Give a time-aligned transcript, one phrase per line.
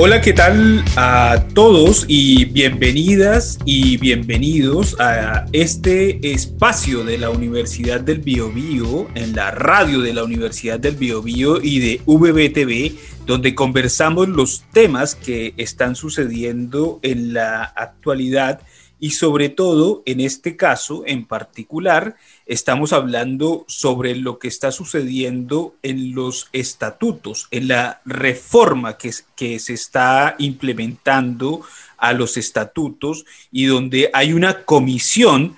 [0.00, 7.98] Hola, ¿qué tal a todos y bienvenidas y bienvenidos a este espacio de la Universidad
[7.98, 14.28] del Biobío, en la radio de la Universidad del Biobío y de VBTV, donde conversamos
[14.28, 18.60] los temas que están sucediendo en la actualidad
[19.00, 25.76] y sobre todo, en este caso en particular, estamos hablando sobre lo que está sucediendo
[25.82, 31.62] en los estatutos, en la reforma que, que se está implementando
[31.96, 35.56] a los estatutos y donde hay una comisión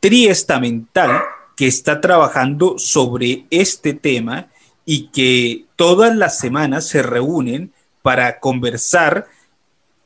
[0.00, 1.22] triestamental
[1.56, 4.48] que está trabajando sobre este tema
[4.84, 7.72] y que todas las semanas se reúnen
[8.02, 9.26] para conversar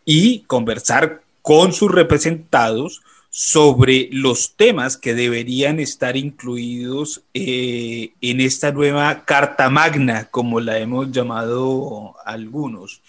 [0.05, 8.71] y conversar con sus representados sobre los temas que deberían estar incluidos eh, en esta
[8.71, 13.01] nueva Carta Magna, como la hemos llamado algunos.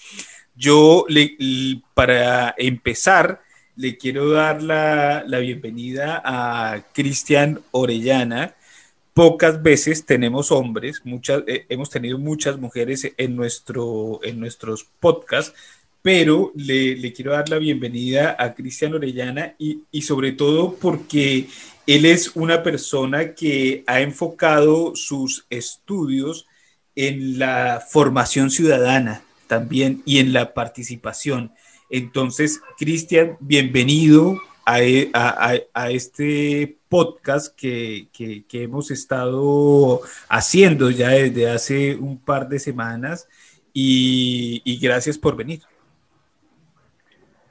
[0.56, 1.06] Yo,
[1.94, 3.42] para empezar,
[3.76, 8.56] le quiero dar la, la bienvenida a Cristian Orellana.
[9.14, 15.54] Pocas veces tenemos hombres, muchas, eh, hemos tenido muchas mujeres en, nuestro, en nuestros podcasts,
[16.02, 21.48] pero le, quiero dar la bienvenida a Cristian Orellana y, sobre todo porque
[21.88, 26.48] él es una persona que ha enfocado sus estudios
[26.96, 31.52] en la formación ciudadana también y en la participación.
[31.90, 35.12] Entonces, Cristian, bienvenido a, e,
[35.90, 38.08] este podcast que,
[38.52, 43.28] hemos estado haciendo ya desde hace un par de semanas
[43.74, 45.69] y gracias por venir.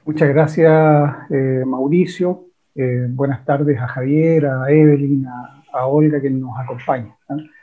[0.09, 2.47] Muchas gracias, eh, Mauricio.
[2.73, 7.15] Eh, buenas tardes a Javier, a Evelyn, a, Olga que nos acompaña.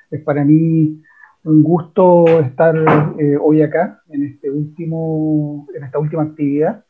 [0.08, 1.02] Es para mí
[1.42, 2.76] un gusto estar
[3.18, 6.84] eh, hoy acá en, este último, en esta última actividad.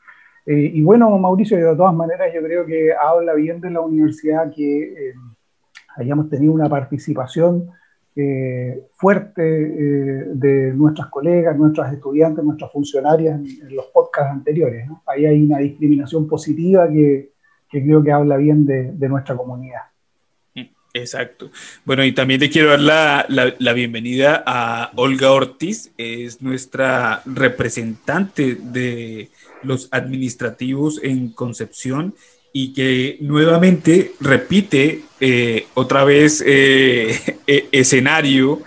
[0.45, 5.15] y bueno, Mauricio, de todas maneras yo creo que habla bien de la universidad que
[5.97, 7.71] hayamos tenido una participación
[8.19, 14.89] eh, fuerte eh, de nuestras colegas, nuestras estudiantes, nuestras funcionarias en, los podcasts anteriores.
[15.07, 17.33] Ahí hay una discriminación positiva que,
[17.69, 19.83] creo que habla bien de, nuestra comunidad.
[20.95, 21.51] Exacto.
[21.85, 28.55] Bueno, y también te quiero dar la, la, bienvenida a Olga Ortiz, es nuestra representante
[28.55, 29.29] de
[29.63, 32.15] los administrativos en Concepción
[32.59, 38.63] y que nuevamente repite eh, otra vez eh, e-, escenario,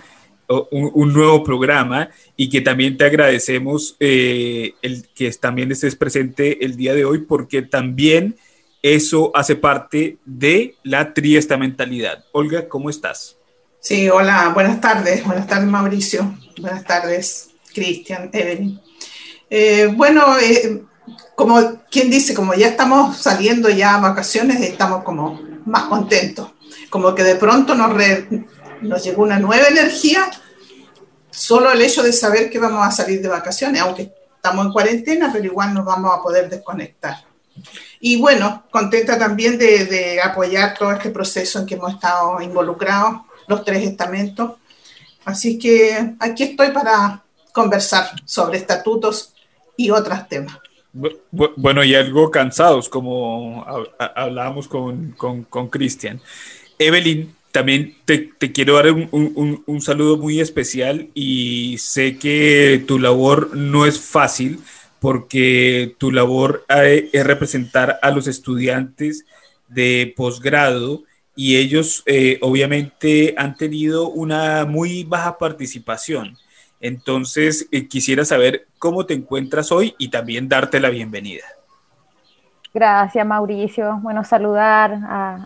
[0.69, 6.75] un, nuevo programa y que también te agradecemos eh, el que también estés presente el
[6.75, 8.35] día de hoy porque también
[8.83, 12.25] eso hace parte de la triestamentalidad.
[12.31, 13.38] Olga, ¿cómo estás?
[13.79, 18.79] Sí, hola, buenas tardes, buenas tardes Mauricio, buenas tardes Cristian, Evelyn.
[19.97, 20.25] bueno,
[21.36, 26.52] como quien dice, como ya estamos saliendo ya a vacaciones, estamos como más contentos.
[26.90, 27.92] Como que de pronto nos,
[28.81, 30.30] nos llegó una nueva energía,
[31.30, 35.30] solo el hecho de saber que vamos a salir de vacaciones, aunque estamos en cuarentena,
[35.31, 37.24] pero igual nos vamos a poder desconectar.
[38.00, 43.66] Y bueno, contenta también de apoyar todo este proceso en que hemos estado involucrados, los
[43.66, 44.53] tres estamentos.
[45.25, 49.34] Así que aquí estoy para conversar sobre estatutos
[49.75, 50.58] y otros temas.
[51.31, 53.66] Bueno, y algo cansados, como
[54.16, 55.13] hablábamos con
[55.69, 56.17] Cristian.
[56.17, 56.27] Con,
[56.79, 63.55] Evelyn, también te, quiero dar un, un, saludo muy especial y sé que tu labor
[63.55, 64.59] no es fácil
[65.00, 69.25] porque tu labor es representar a los estudiantes
[69.67, 71.03] de posgrado
[71.35, 76.38] y ellos eh, obviamente han tenido una muy baja participación.
[76.79, 81.44] Entonces, eh, quisiera saber cómo te encuentras hoy y también darte la bienvenida.
[82.73, 84.00] Gracias, Mauricio.
[84.01, 85.00] Bueno, saludar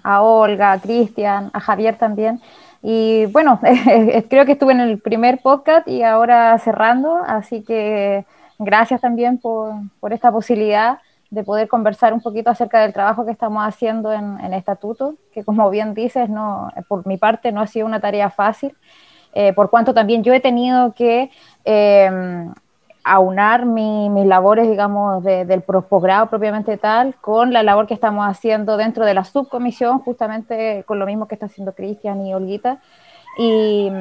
[0.03, 2.41] a, Olga, a Cristian, a Javier también.
[2.81, 3.59] Y bueno,
[4.29, 8.25] creo que estuve en el primer podcast y ahora cerrando, así que
[8.59, 9.73] gracias también por,
[10.11, 10.99] esta posibilidad
[11.31, 15.43] de poder conversar un poquito acerca del trabajo que estamos haciendo en, en Estatuto, que
[15.43, 18.75] como bien dices, no, por mi parte no ha sido una tarea fácil.
[19.33, 21.31] Eh, por cuanto también yo he tenido que
[21.65, 22.53] em,
[23.03, 29.05] aunar mis labores, digamos, del posgrado propiamente tal, con la labor que estamos haciendo dentro
[29.05, 32.79] de la subcomisión, justamente con lo mismo que está haciendo Cristian y Olguita.
[33.37, 33.91] Y,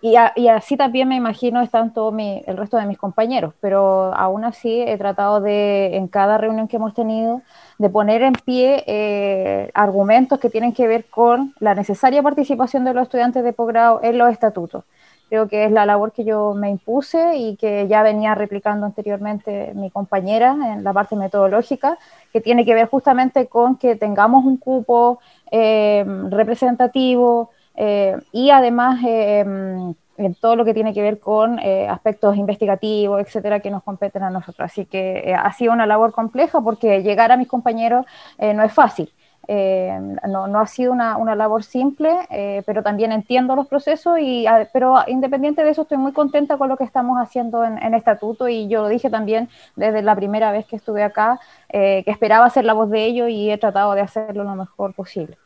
[0.00, 4.80] y, así también me imagino están todos el resto de mis compañeros, pero aún así
[4.80, 7.42] he tratado de, en cada reunión que hemos tenido,
[7.78, 12.94] de poner en pie eh, argumentos que tienen que ver con la necesaria participación de
[12.94, 14.84] los estudiantes de posgrado en los estatutos.
[15.28, 19.72] Creo que es la labor que yo me impuse y que ya venía replicando anteriormente
[19.74, 21.98] mi compañera en la parte metodológica,
[22.32, 25.18] que tiene que ver justamente con que tengamos un cupo
[25.50, 32.36] eh, representativo eh, y además eh, en todo lo que tiene que ver con aspectos
[32.36, 34.70] investigativos, etcétera, que nos competen a nosotros.
[34.70, 38.04] Así que ha sido una labor compleja porque llegar a mis compañeros
[38.38, 39.12] no es fácil.
[39.50, 39.98] Eh,
[40.28, 44.44] no, no, ha sido una, una labor simple, eh, pero también entiendo los procesos, y,
[44.74, 48.68] pero independiente de eso estoy muy contenta con lo que estamos haciendo en, Estatuto y
[48.68, 51.40] yo lo dije también desde la primera vez que estuve acá,
[51.70, 54.94] eh, que esperaba ser la voz de ellos y he tratado de hacerlo lo mejor
[54.94, 55.38] posible.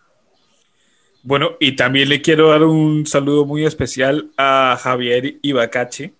[1.25, 6.15] Bueno, y también le quiero dar un saludo muy especial a Javier Ibacache,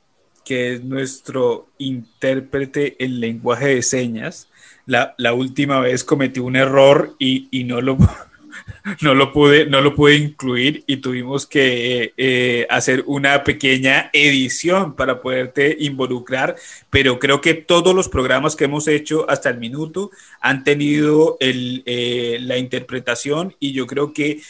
[0.45, 4.49] que es nuestro intérprete en lenguaje de señas.
[4.87, 7.99] La, la última vez cometí un error y, y, no, lo,
[9.01, 14.95] no, lo pude, no lo pude incluir y tuvimos que eh, hacer una pequeña edición
[14.95, 16.55] para poderte involucrar,
[16.91, 21.83] pero creo que todos los programas que hemos hecho hasta el minuto han tenido el,
[21.87, 24.41] eh, la interpretación y yo creo que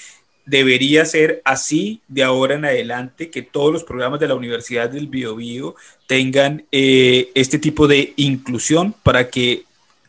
[0.44, 5.06] debería ser así de ahora en adelante, que todos los programas de la Universidad del
[5.06, 5.74] Biobío
[6.06, 9.64] tengan eh, este tipo de inclusión para que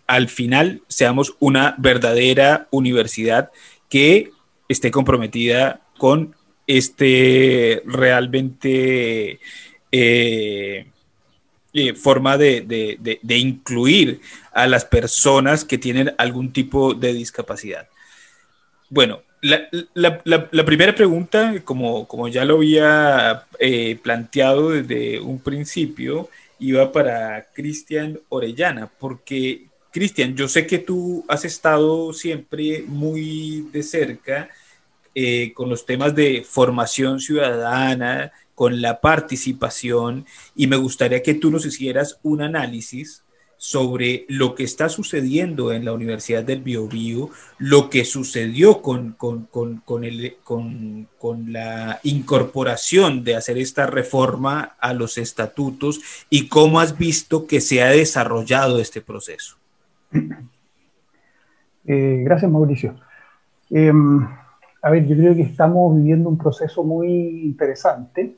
[0.08, 3.52] al final seamos una verdadera universidad
[3.90, 4.32] que
[4.68, 6.36] esté comprometida con
[6.68, 9.40] este realmente
[9.92, 10.88] eh,
[11.74, 14.22] eh, forma de, incluir
[14.52, 17.88] a las personas que tienen algún tipo de discapacidad.
[18.90, 26.30] Bueno, la, primera pregunta, como, como, ya lo había eh, planteado desde un principio,
[26.60, 33.84] iba para Cristian Orellana, porque Cristian, yo sé que tú has estado siempre muy de
[33.84, 34.50] cerca
[35.14, 40.26] eh, con los temas de formación ciudadana, con la participación,
[40.56, 43.24] y me gustaría que tú nos hicieras un análisis
[43.64, 47.30] sobre lo que está sucediendo en la Universidad del Biobío,
[47.60, 49.74] lo que sucedió con, con, con,
[51.54, 57.82] la incorporación de hacer esta reforma a los estatutos y cómo has visto que se
[57.82, 59.56] ha desarrollado este proceso.
[61.86, 62.96] Eh, gracias, Mauricio.
[63.70, 64.26] Em,
[64.82, 68.38] a ver, yo creo que estamos viviendo un proceso muy interesante.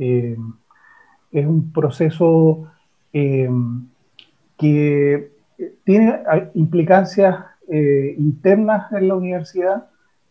[0.00, 0.52] Em,
[1.30, 2.68] es un proceso
[3.12, 3.86] em,
[4.62, 5.32] que
[5.84, 6.20] tiene
[6.54, 7.36] implicancias
[7.68, 9.86] eh, internas en la universidad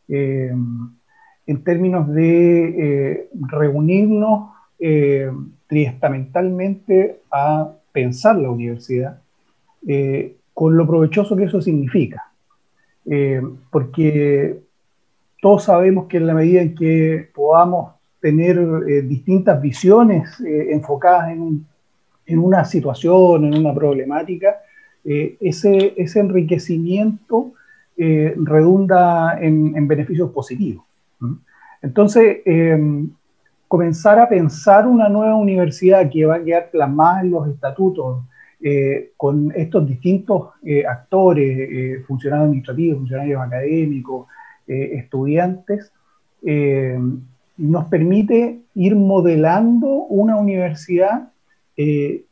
[0.08, 4.50] en términos de eh, reunirnos
[5.68, 9.22] triestamentalmente a pensar la universidad
[10.54, 12.32] con lo provechoso que eso significa.
[13.06, 13.42] Eh,
[13.72, 14.60] porque
[15.42, 21.32] todos sabemos que en la medida en que podamos tener eh, distintas visiones eh, enfocadas
[21.32, 21.66] en,
[22.32, 24.58] en, una situación, en una problemática,
[25.04, 27.54] ese, ese, enriquecimiento
[27.98, 30.86] redunda en, en, beneficios positivos.
[31.82, 32.38] Entonces,
[33.68, 38.24] comenzar a pensar una nueva universidad que va a quedar plasmada en los estatutos,
[38.64, 44.28] eh, con estos distintos eh, actores, eh, funcionarios administrativos, funcionarios académicos,
[44.68, 45.92] estudiantes,
[47.58, 51.30] nos permite ir modelando una universidad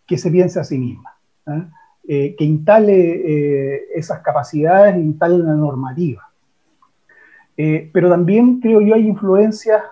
[0.10, 1.70] que se piense a sí misma, ¿ah?
[2.04, 6.28] que instale esas capacidades, instale una normativa.
[7.56, 9.84] pero también creo yo hay influencias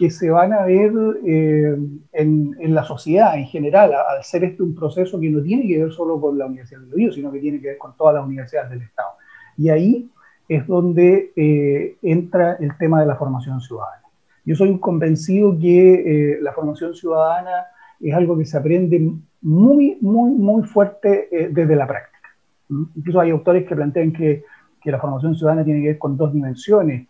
[0.00, 0.92] que se van a ver
[1.26, 1.76] eh,
[2.12, 5.84] en, en, la sociedad en general, al ser este un proceso que no tiene que
[5.84, 8.24] ver solo con la Universidad de Río, sino que tiene que ver con todas las
[8.24, 9.10] universidades del Estado.
[9.58, 10.10] Y ahí
[10.48, 14.04] es donde eh, entra el tema de la formación ciudadana.
[14.46, 17.66] Yo soy convencido que eh, la formación ciudadana
[18.00, 22.28] es algo que se aprende muy, muy, muy fuerte desde la práctica.
[22.68, 22.84] ¿Mm?
[22.96, 24.44] Incluso hay autores que plantean que,
[24.82, 27.06] que, la formación ciudadana tiene que ver con dos dimensiones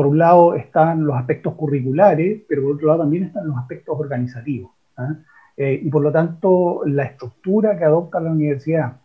[0.00, 3.98] por un lado están los aspectos curriculares, pero por otro lado también están los aspectos
[3.98, 4.70] organizativos.
[4.96, 5.14] ¿ah?
[5.56, 8.96] Eh, y por lo tanto, la estructura que adopta la universidad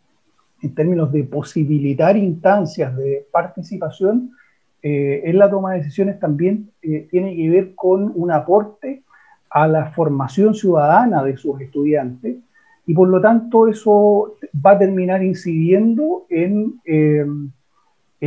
[0.62, 4.32] en términos de posibilitar instancias de participación
[4.82, 9.04] eh, en la toma de decisiones también eh, tiene que ver con un aporte
[9.56, 12.38] a la formación ciudadana de sus estudiantes
[12.86, 16.80] y por lo tanto eso va a terminar incidiendo en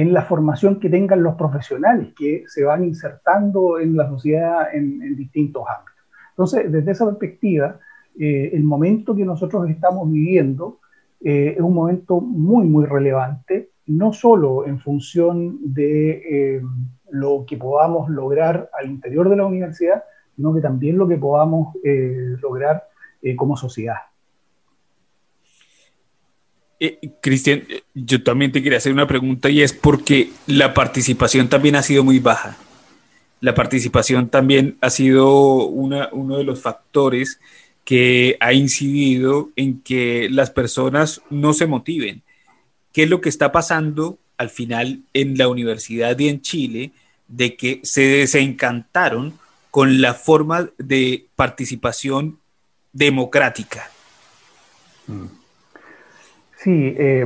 [0.00, 5.16] en la formación que tengan los profesionales que se van insertando en la sociedad en,
[5.16, 6.04] distintos ámbitos.
[6.30, 7.80] Entonces, desde esa perspectiva,
[8.18, 10.78] eh, el momento que nosotros estamos viviendo
[11.20, 16.62] eh, es un momento muy, muy relevante, no solo en función de eh,
[17.10, 20.04] lo que podamos lograr al interior de la universidad,
[20.38, 21.76] sino que también lo que podamos
[22.40, 22.84] lograr
[23.36, 23.96] como sociedad.
[27.20, 31.82] Cristian, yo también te quería hacer una pregunta y es porque la participación también ha
[31.82, 32.56] sido muy baja.
[33.40, 37.40] La participación también ha sido uno de los factores
[37.84, 42.22] que ha incidido en que las personas no se motiven.
[42.92, 46.92] ¿Qué es lo que está pasando al final en la universidad y en Chile
[47.26, 49.34] de que se desencantaron
[49.78, 52.40] con la forma de participación
[52.92, 53.82] democrática?
[55.06, 55.26] Mm.
[56.56, 57.24] Sí, eh,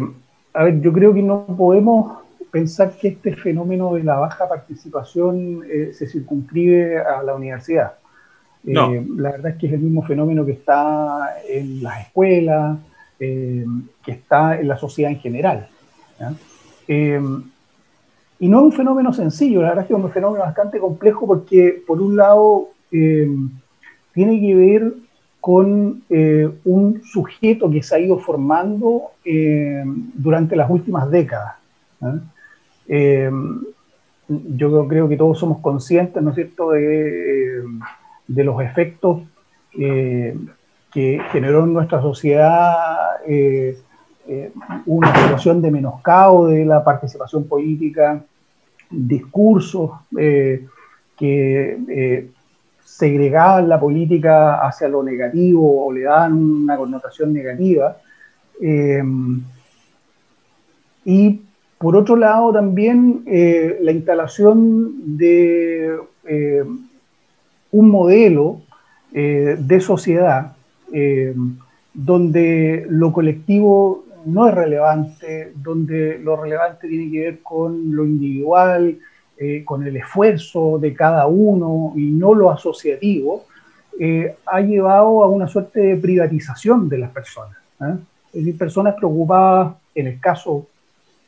[0.52, 2.18] a ver, yo creo que no podemos
[2.50, 7.94] pensar que este fenómeno de la baja participación eh, se circunscribe a la universidad.
[8.66, 12.76] Eh, la verdad es que es el mismo fenómeno que está en las escuelas,
[13.18, 13.64] que
[14.04, 15.70] está en la sociedad en general.
[18.42, 21.26] Y no es un fenómeno sencillo, la verdad es que es un fenómeno bastante complejo
[21.26, 24.92] porque, por un lado, tiene que ver
[25.40, 29.12] con un sujeto que se ha ido formando
[30.14, 31.54] durante las últimas décadas.
[34.28, 37.62] yo creo que todos somos conscientes, ¿no es cierto?, de
[38.34, 39.22] de los efectos
[39.78, 40.36] eh,
[40.92, 43.78] que generó en nuestra sociedad eh,
[44.28, 44.52] eh,
[44.86, 48.22] una situación de menoscabo de la participación política,
[48.92, 49.90] discursos
[51.18, 52.28] que
[52.84, 57.96] segregaban la política hacia lo negativo o le daban una connotación negativa.
[61.04, 61.40] y
[61.78, 65.96] por otro lado también la instalación de
[67.72, 68.60] un modelo
[69.14, 70.54] eh, de sociedad
[70.92, 71.34] eh,
[71.92, 78.98] donde lo colectivo no es relevante, donde lo relevante tiene que ver con lo individual,
[79.38, 83.46] eh, con el esfuerzo de cada uno y no lo asociativo,
[84.46, 87.56] ha llevado a una suerte de privatización de las personas.
[87.78, 90.66] Es decir, personas preocupadas, en el caso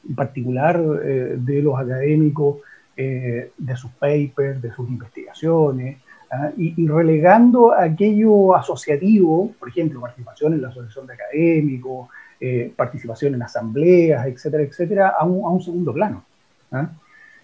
[0.09, 2.57] en particular de los académicos,
[2.97, 5.99] de sus papers, de sus investigaciones,
[6.31, 6.51] ¿ah?
[6.57, 12.09] y, relegando aquello asociativo, por ejemplo, participación en la asociación de académicos,
[12.41, 16.25] eh, participación en asambleas, etcétera, etcétera, a un, segundo plano.
[16.73, 16.91] ¿ah?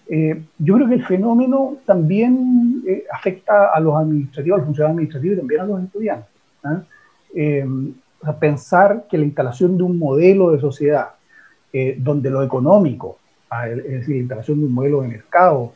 [0.07, 4.95] Eh, yo creo que el fenómeno también eh, afecta a los administrativos, a los funcionarios
[4.95, 6.29] administrativos y también a los estudiantes.
[6.63, 6.83] ¿ah?
[8.39, 11.09] pensar que la instalación de un modelo de sociedad
[11.97, 13.17] donde lo económico,
[13.65, 15.73] es decir, la instalación de un modelo de mercado,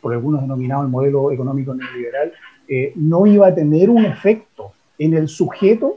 [0.00, 2.32] por algunos denominado el modelo económico neoliberal,
[2.68, 5.96] eh, no iba a tener un efecto en el sujeto,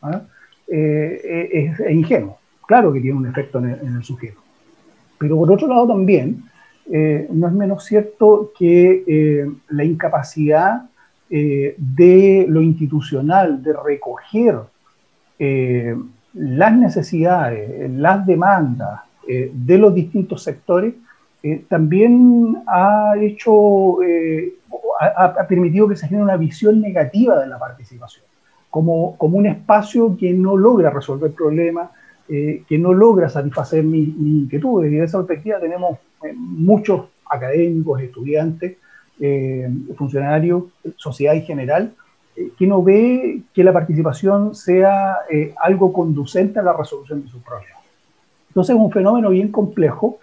[0.00, 0.22] ¿ah?
[0.68, 2.38] Eh, es, ingenuo.
[2.66, 4.40] Claro que tiene un efecto en el, sujeto.
[5.18, 6.42] Pero por otro lado también,
[6.92, 10.82] eh, no es menos cierto que la incapacidad
[11.28, 14.58] de lo institucional, de recoger
[16.34, 20.94] las necesidades, las demandas de los distintos sectores,
[21.46, 24.54] eh, también ha hecho, eh,
[24.98, 28.25] ha, permitido que se genere una visión negativa de la participación,
[28.70, 31.90] como, como un espacio que no logra resolver problemas,
[32.28, 34.92] eh, que no logra satisfacer mis mi inquietudes.
[34.92, 35.98] Y de esa perspectiva tenemos
[36.34, 38.76] muchos académicos, estudiantes,
[39.96, 40.64] funcionarios,
[40.96, 41.94] sociedad en general,
[42.58, 45.18] que no ve que la participación sea
[45.62, 47.82] algo conducente a la resolución de sus problemas.
[48.48, 50.18] Entonces es un fenómeno bien complejo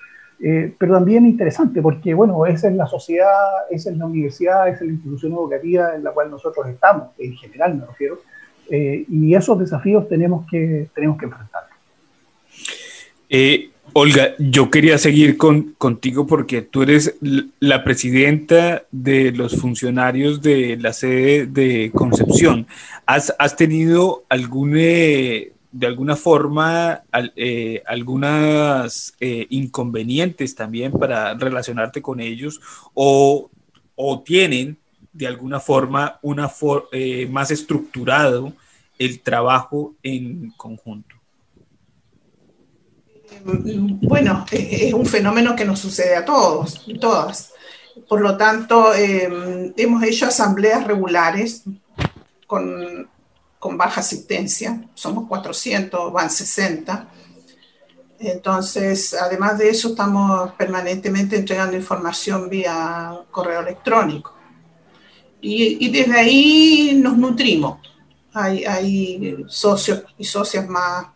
[0.46, 3.32] eh, pero también interesante porque, bueno, esa es la sociedad,
[3.70, 7.34] esa es la universidad, esa es la institución educativa en la cual nosotros estamos, en
[7.38, 8.20] general me refiero,
[8.76, 11.78] eh, y esos desafíos tenemos que, tenemos que enfrentarlos.
[13.30, 17.16] Eh, Olga, yo quería seguir con, contigo porque tú eres
[17.60, 22.66] la presidenta de los funcionarios de la sede de Concepción.
[23.06, 27.04] ¿Has, has tenido algún de alguna forma
[27.36, 32.60] eh, algunas eh, inconvenientes también para relacionarte con ellos
[32.96, 33.52] o,
[34.26, 34.78] tienen
[35.12, 36.52] de alguna forma una
[36.92, 38.54] eh, más estructurado
[39.06, 41.16] el trabajo en conjunto?
[43.44, 47.52] Bueno, es un fenómeno que nos sucede a todos, todas.
[48.08, 51.64] Por lo tanto, hemos hecho asambleas regulares
[52.48, 57.08] con baja asistencia, somos 400, van 60.
[58.20, 64.34] Entonces, además de eso, estamos permanentemente entregando información vía correo electrónico.
[65.42, 67.80] Y, desde ahí nos nutrimos.
[68.34, 71.08] Hay, hay, socios y socias más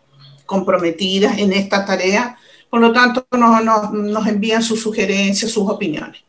[0.46, 2.38] comprometidas en esta tarea,
[2.70, 6.22] por lo tanto nos, nos envían sus sugerencias, sus opiniones.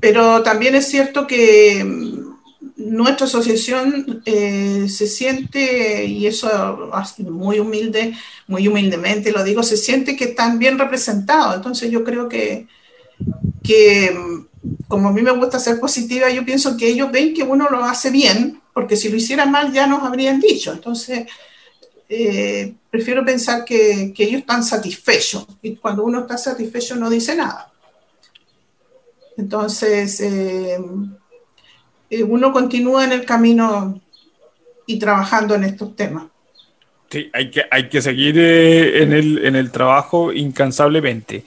[0.00, 2.26] pero también es cierto que mm,
[2.76, 8.14] nuestra asociación eh, se siente, y eso muy humilde,
[8.46, 11.56] muy humildemente lo digo, se siente que están bien representados.
[11.56, 12.66] Entonces yo creo que,
[13.62, 17.42] que mm, como a mí me gusta ser positiva, yo pienso que ellos ven que
[17.42, 20.70] uno lo hace bien, porque si lo hiciera mal ya nos habrían dicho.
[20.70, 21.26] Entonces,
[22.10, 27.72] eh, prefiero pensar que, ellos están satisfechos y cuando uno está satisfecho no dice nada.
[29.38, 30.78] Entonces, eh,
[32.10, 33.98] eh, uno continúa en el camino
[34.84, 36.24] y trabajando en estos temas.
[37.10, 41.44] Sí, hay que, hay que seguir en, el, en el trabajo incansablemente.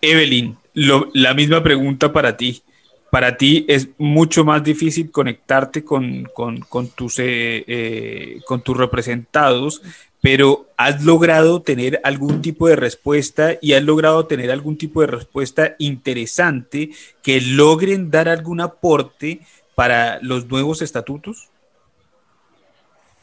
[0.00, 2.62] Evelyn, la misma pregunta para ti.
[3.10, 9.80] Para ti es mucho más difícil conectarte con, con, tus, eh, eh, con tus representados,
[10.20, 15.06] pero has logrado tener algún tipo de respuesta y has logrado tener algún tipo de
[15.06, 16.90] respuesta interesante
[17.22, 19.40] que logren dar algún aporte
[19.76, 21.50] para los nuevos estatutos?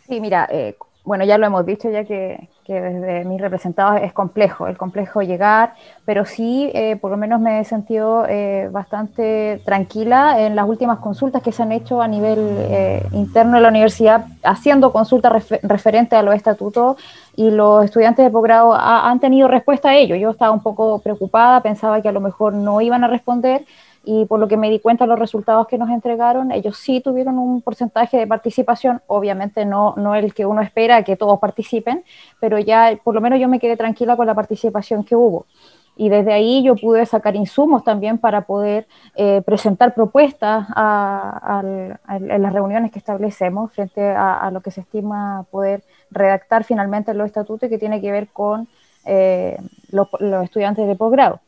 [0.08, 0.76] Sí, mira, eh,
[1.06, 5.74] bueno, ya lo hemos dicho, ya que, desde mis representados es complejo, el complejo llegar,
[6.06, 11.00] pero sí, eh, por lo menos me he sentido eh, bastante tranquila en las últimas
[11.00, 16.18] consultas que se han hecho a nivel eh, interno de la universidad, haciendo consultas referentes
[16.18, 16.96] a los estatutos
[17.36, 20.16] y los estudiantes de posgrado han tenido respuesta a ello.
[20.16, 23.66] Yo estaba un poco preocupada, pensaba que a lo mejor no iban a responder
[24.04, 27.38] y por lo que me di cuenta los resultados que nos entregaron, ellos sí tuvieron
[27.38, 32.04] un porcentaje de participación, obviamente no, no el que uno espera que todos participen,
[32.40, 35.46] pero ya por lo menos yo me quedé tranquila con la participación que hubo.
[35.96, 42.54] Y desde ahí yo pude sacar insumos también para poder eh, presentar propuestas en las
[42.54, 47.78] reuniones que establecemos frente a, lo que se estima poder redactar finalmente los estatutos que
[47.78, 48.68] tiene que ver con
[49.06, 49.58] eh,
[49.92, 50.08] los
[50.44, 51.42] estudiantes de posgrado.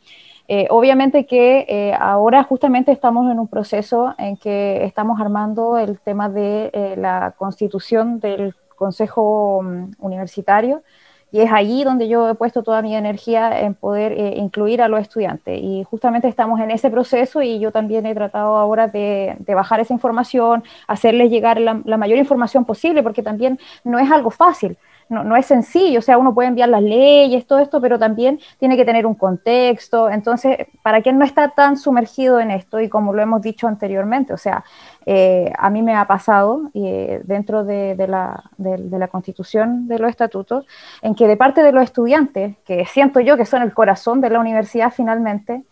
[0.48, 6.00] Eh, obviamente que eh, ahora justamente estamos en un proceso en que estamos armando el
[6.00, 10.84] tema de eh, la constitución del Consejo mm, Universitario
[11.32, 15.02] y es allí donde yo he puesto toda mi energía en poder incluir a los
[15.02, 15.60] estudiantes.
[15.62, 19.94] Y justamente estamos en ese proceso y yo también he tratado ahora de, bajar esa
[19.94, 24.78] información, hacerles llegar la, la mayor información posible, porque también no es algo fácil
[25.10, 28.40] no, no, es sencillo, o sea, uno puede enviar las leyes, todo esto, pero también
[28.60, 30.10] tiene que tener un contexto.
[30.10, 34.34] Entonces, para quien no está tan sumergido en esto, y como lo hemos dicho anteriormente,
[34.34, 34.64] o sea,
[35.06, 40.10] eh, a mí me ha pasado eh, dentro de, la, de, la, constitución de los
[40.10, 40.66] estatutos,
[41.02, 44.32] en que de parte de los estudiantes, que siento yo que son el corazón de
[44.32, 45.64] la universidad finalmente,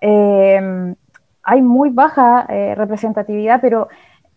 [0.00, 0.94] eh,
[1.42, 2.44] hay muy baja
[2.74, 3.88] representatividad, pero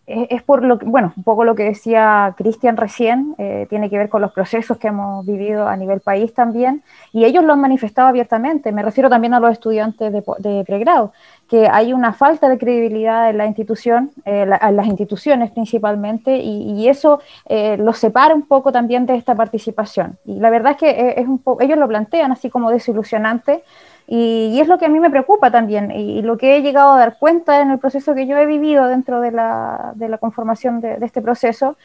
[0.06, 4.08] es por lo bueno, un poco lo que decía Cristian recién, eh, tiene que ver
[4.08, 6.82] con los procesos que hemos vivido a nivel país también,
[7.12, 11.12] y ellos lo han manifestado abiertamente, me refiero también a los estudiantes de, pregrado,
[11.48, 17.20] que hay una falta de credibilidad en la institución, eh, las instituciones principalmente, y, eso
[17.46, 20.18] eh, los separa un poco también de esta participación.
[20.24, 23.62] Y la verdad es que un ellos lo plantean así como desilusionante,
[24.12, 26.98] y, es lo que a mí me preocupa también y, lo que he llegado a
[26.98, 30.80] dar cuenta en el proceso que yo he vivido dentro de la, de la conformación
[30.80, 31.76] de, este proceso,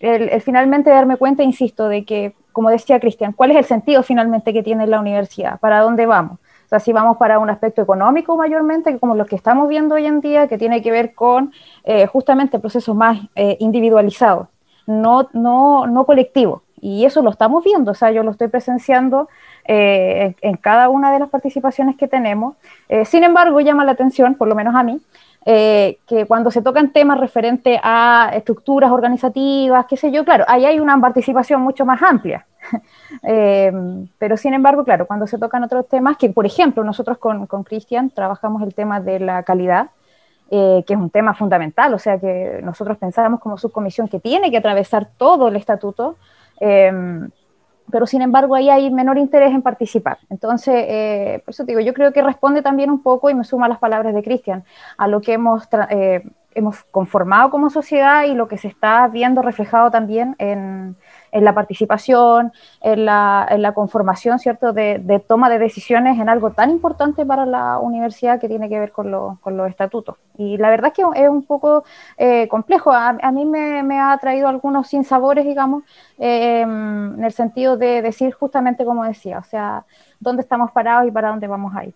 [0.00, 4.54] el, finalmente darme cuenta, insisto, de que, como decía Cristian, ¿cuál es el sentido finalmente
[4.54, 5.60] que tiene la universidad?
[5.60, 6.38] ¿Para dónde vamos?
[6.64, 10.06] O sea, si vamos para un aspecto económico mayormente, como los que estamos viendo hoy
[10.06, 11.52] en día, que tiene que ver con
[11.84, 14.48] eh, justamente procesos más eh, individualizados,
[14.86, 16.62] no, no, no colectivos.
[16.80, 19.28] Y eso lo estamos viendo, o sea, yo lo estoy presenciando
[19.68, 22.56] eh, en, cada una de las participaciones que tenemos.
[22.88, 25.00] Eh, sin embargo, llama la atención, por lo menos a mí,
[25.44, 30.64] eh, que cuando se tocan temas referentes a estructuras organizativas, qué sé yo, claro, ahí
[30.64, 32.46] hay una participación mucho más amplia.
[34.18, 38.10] pero sin embargo, claro, cuando se tocan otros temas, que por ejemplo nosotros con Cristian
[38.10, 39.90] trabajamos el tema de la calidad,
[40.50, 44.56] que es un tema fundamental, o sea que nosotros pensamos como subcomisión que tiene que
[44.56, 46.16] atravesar todo el estatuto,
[47.90, 50.18] pero sin embargo ahí hay menor interés en participar.
[50.30, 53.68] Entonces, eh, por eso digo, yo creo que responde también un poco, y me suma
[53.68, 54.64] las palabras de Cristian,
[54.96, 56.22] a lo que hemos, eh,
[56.54, 60.96] hemos conformado como sociedad y lo que se está viendo reflejado también en,
[61.32, 66.28] en la participación, en la, en la conformación, ¿cierto?, de, de, toma de decisiones en
[66.28, 70.16] algo tan importante para la universidad que tiene que ver con, con los estatutos.
[70.38, 71.84] Y la verdad es que es un poco
[72.18, 72.92] eh, complejo.
[72.92, 75.84] A, mí me, me, ha traído algunos sinsabores, digamos,
[76.18, 79.84] eh, en el sentido de decir justamente como decía, o sea,
[80.20, 81.94] dónde estamos parados y para dónde vamos a ir.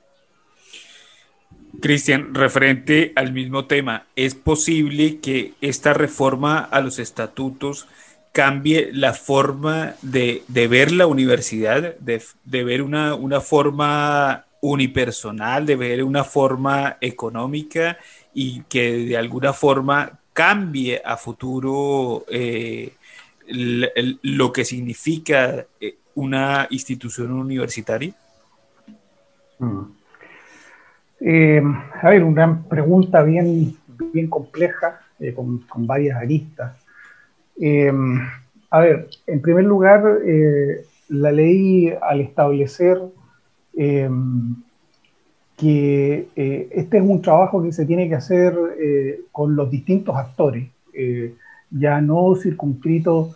[1.81, 7.89] Cristian, referente al mismo tema, ¿es posible que esta reforma a los estatutos
[8.33, 16.25] cambie la forma de, ver la universidad, de, ver una, forma unipersonal, de ver una
[16.25, 17.99] forma económica
[18.33, 22.93] y que de alguna forma cambie a futuro eh,
[23.49, 28.15] lo que significa eh, una institución universitaria?
[29.59, 29.81] Mm.
[31.23, 31.63] Eh,
[32.01, 33.77] a ver, una pregunta bien,
[34.13, 35.01] bien compleja,
[35.35, 36.80] con, con, varias aristas.
[38.71, 40.03] A ver, en primer lugar,
[41.09, 43.01] la ley al establecer
[45.61, 50.17] que eh, este es un trabajo que se tiene que hacer eh, con los distintos
[50.17, 51.35] actores, eh,
[51.71, 53.35] ya no circunscrito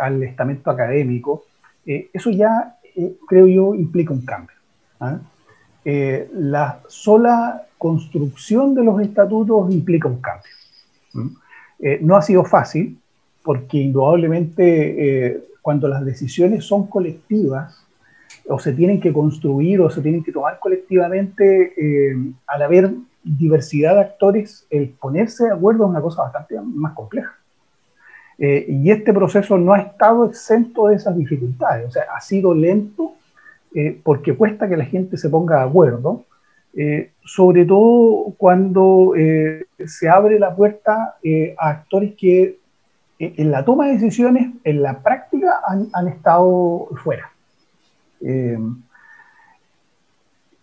[0.00, 1.44] al estamento académico.
[1.84, 2.76] eso ya,
[3.26, 4.54] creo yo, implica un cambio.
[5.00, 5.18] ¿ah?
[5.84, 10.52] la sola construcción de los estatutos implica un cambio.
[12.02, 12.99] no ha sido fácil,
[13.42, 17.86] porque indudablemente cuando las decisiones son colectivas,
[18.48, 22.90] o se tienen que construir o se tienen que tomar colectivamente, eh, al haber
[23.22, 27.34] diversidad de actores, el ponerse de acuerdo es una cosa bastante más compleja.
[28.38, 32.54] Eh, y este proceso no ha estado exento de esas dificultades, o sea, ha sido
[32.54, 33.12] lento
[33.74, 36.24] eh, porque cuesta que la gente se ponga de acuerdo,
[37.24, 39.12] sobre todo cuando
[39.84, 41.16] se abre la puerta
[41.58, 42.59] a actores que
[43.20, 47.30] en la toma de decisiones, en la práctica, han, estado fuera.
[48.22, 48.58] Eh,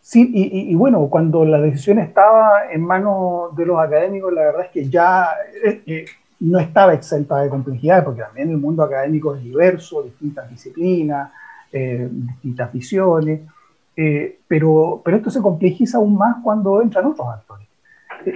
[0.02, 4.72] sí, y, bueno, cuando la decisión estaba en manos de los académicos, la verdad es
[4.72, 5.28] que ya
[5.64, 6.06] eh, eh,
[6.40, 11.30] no estaba exenta de complejidades, porque también el mundo académico es diverso, distintas disciplinas,
[11.72, 13.42] distintas visiones,
[14.48, 17.68] pero, pero esto se complejiza aún más cuando entran otros actores.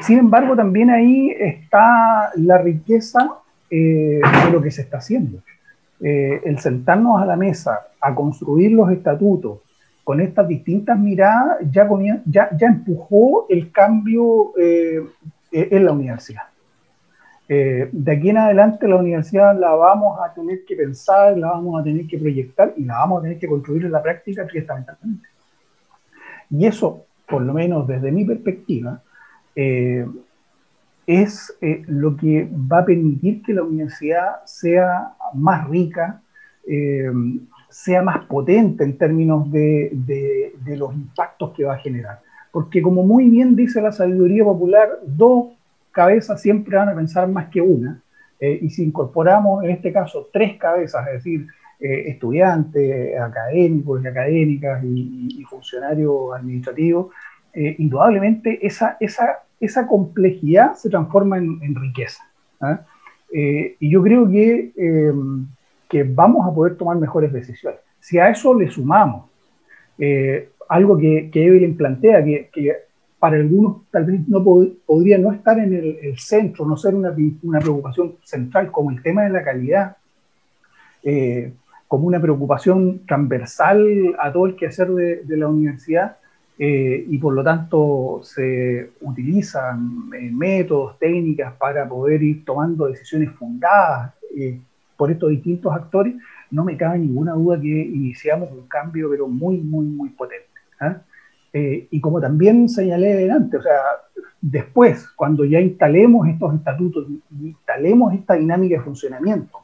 [0.01, 3.40] Sin embargo, también ahí está la riqueza
[3.71, 5.41] de lo que se está haciendo.
[6.03, 9.59] Eh, el sentarnos a la mesa a construir los estatutos
[10.03, 11.87] con estas distintas miradas ya,
[12.59, 15.05] empujó el cambio eh,
[15.51, 16.41] en la universidad.
[17.47, 21.79] Eh, de aquí en adelante la universidad la vamos a tener que pensar, la vamos
[21.79, 25.27] a tener que proyectar y la vamos a tener que construir en la práctica triestamentalmente.
[26.49, 29.03] Y eso, por lo menos desde mi perspectiva,
[31.19, 36.21] es eh, lo que va a permitir que la universidad sea más rica,
[36.65, 37.11] eh,
[37.69, 42.21] sea más potente en términos de, los impactos que va a generar.
[42.51, 45.47] Porque como muy bien dice la sabiduría popular, dos
[45.91, 48.01] cabezas siempre van a pensar más que una.
[48.39, 51.47] Eh, y si incorporamos en este caso tres cabezas, es decir,
[51.83, 57.07] estudiantes, académicos y académicas y, funcionarios administrativos,
[57.55, 62.23] indudablemente esa, esa esa complejidad se transforma en, riqueza.
[62.59, 62.81] ¿ah?
[63.31, 65.13] Eh, y yo creo que, eh,
[65.87, 67.79] que, vamos a poder tomar mejores decisiones.
[67.99, 69.29] Si a eso le sumamos
[69.99, 72.75] eh, algo que, que, Evelyn plantea, que,
[73.19, 77.59] para algunos tal vez no podría no estar en el, centro, no ser una, una,
[77.59, 79.97] preocupación central como el tema de la calidad,
[81.87, 86.17] como una preocupación transversal a todo el quehacer de la universidad,
[86.59, 93.31] eh, y por lo tanto se utilizan eh, métodos, técnicas para poder ir tomando decisiones
[93.31, 94.59] fundadas eh,
[94.95, 96.15] por estos distintos actores,
[96.51, 100.47] no me cabe ninguna duda que iniciamos un cambio, pero muy, muy, muy potente.
[100.79, 101.01] ¿ah?
[101.53, 103.81] y como también señalé adelante, o sea,
[104.39, 107.07] después, cuando ya instalemos estos estatutos,
[107.41, 109.60] instalemos esta dinámica de funcionamiento,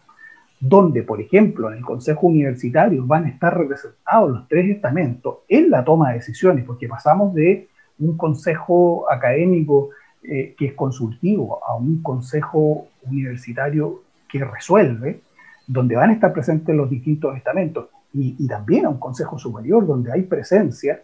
[0.59, 5.69] donde, por ejemplo, en el Consejo Universitario van a estar representados los tres estamentos en
[5.69, 7.67] la toma de decisiones, porque pasamos de
[7.99, 9.89] un consejo académico
[10.23, 15.21] eh, que es consultivo a un consejo universitario que resuelve,
[15.67, 20.11] donde van a estar presentes los distintos estamentos, y, también a un consejo superior donde
[20.11, 21.01] hay presencia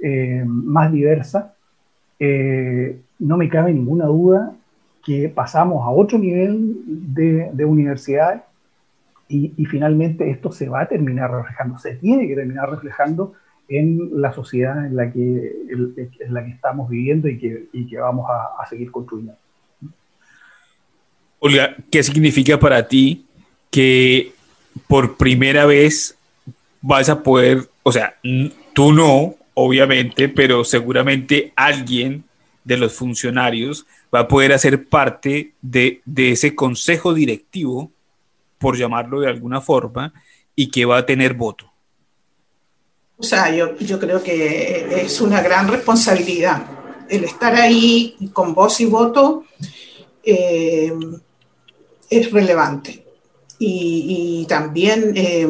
[0.00, 1.54] eh, más diversa,
[2.20, 4.54] eh, no me cabe ninguna duda
[5.04, 8.42] que pasamos a otro nivel de, de universidades
[9.32, 13.34] y, finalmente esto se va a terminar reflejando, se tiene que terminar reflejando
[13.68, 17.96] en la sociedad en la que, en la que estamos viviendo y que, y que
[17.98, 19.34] vamos a, a, seguir construyendo.
[21.38, 23.24] Olga, ¿qué significa para ti
[23.70, 24.32] que
[24.86, 26.16] por primera vez
[26.82, 28.16] vas a poder, o sea,
[28.74, 32.24] tú no, obviamente, pero seguramente alguien
[32.64, 37.90] de los funcionarios va a poder hacer parte de, de ese consejo directivo
[38.62, 40.14] por llamarlo de alguna forma,
[40.56, 41.70] y que va a tener voto?
[43.18, 46.62] O sea, yo, yo creo que es una gran responsabilidad
[47.12, 49.44] el estar ahí con voz y voto
[50.24, 50.92] eh,
[52.08, 53.04] es relevante.
[53.64, 55.46] Y, también, eh,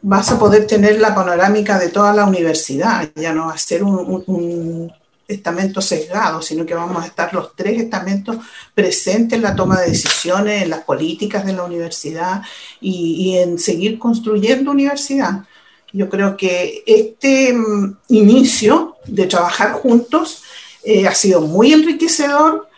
[0.00, 3.84] vas a poder tener la panorámica de toda la universidad, ya no va a ser
[3.84, 4.90] un,
[5.28, 8.38] estamento sesgado, sino que vamos a estar los tres estamentos
[8.74, 12.42] presentes en la toma de decisiones, en las políticas de la universidad
[12.80, 15.44] y, en seguir construyendo universidad.
[15.92, 20.42] Yo creo que este mm, inicio de trabajar juntos
[20.82, 22.68] eh, ha sido muy enriquecedor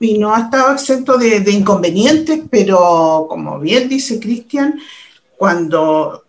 [0.00, 4.80] y no ha estado exento de, de inconvenientes, pero como bien dice Cristian,
[5.36, 6.24] cuando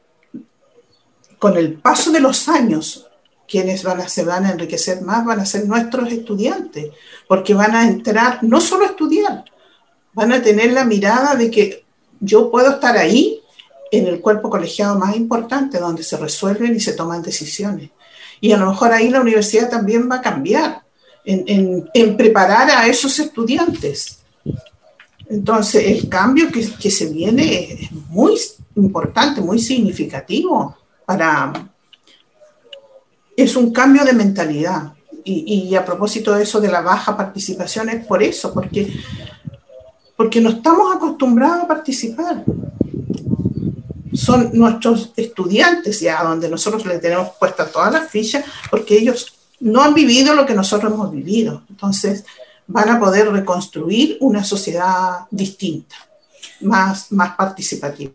[1.39, 3.07] con el paso de los años,
[3.51, 6.91] quienes van a, se van a enriquecer más van a ser nuestros estudiantes,
[7.27, 9.43] porque van a entrar no solo a estudiar,
[10.13, 11.83] van a tener la mirada de que
[12.21, 13.41] yo puedo estar ahí
[13.91, 17.89] en el cuerpo colegiado más importante, donde se resuelven y se toman decisiones.
[18.39, 20.83] Y a lo mejor ahí la universidad también va a cambiar
[21.25, 24.19] en, en, preparar a esos estudiantes.
[25.29, 28.39] Entonces, el cambio que, que se viene es muy
[28.75, 30.77] importante, muy significativo
[33.43, 34.93] es un cambio de mentalidad.
[35.23, 38.91] Y, a propósito de eso de la baja participación es por eso, porque,
[40.17, 42.43] porque no estamos acostumbrados a participar.
[44.13, 49.83] Son nuestros estudiantes ya donde nosotros les tenemos puestas todas las fichas, porque ellos no
[49.83, 51.63] han vivido lo que nosotros hemos vivido.
[51.69, 52.25] Entonces
[52.65, 55.95] van a poder reconstruir una sociedad distinta,
[56.61, 58.11] más, más participativa.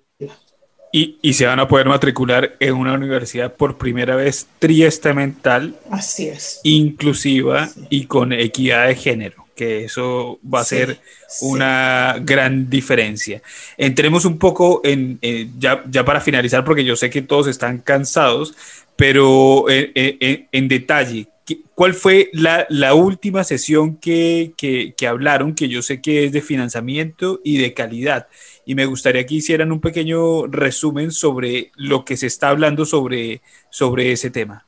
[0.99, 5.77] Y, se van a poder matricular en una universidad por primera vez triestamental.
[5.91, 6.59] Así es.
[6.63, 10.99] Inclusiva y con equidad de género, que eso va a ser
[11.43, 13.43] una gran diferencia.
[13.77, 15.21] Entremos un poco en,
[15.59, 18.55] ya, para finalizar, porque yo sé que todos están cansados,
[18.97, 21.29] pero eh, eh, en, detalle,
[21.75, 27.43] ¿cuál fue la, última sesión que, que hablaron, que yo sé que es de financiamiento
[27.45, 28.29] y de calidad?
[28.69, 33.41] Y me gustaría que hicieran un pequeño resumen sobre lo que se está hablando sobre,
[33.71, 34.67] sobre ese tema.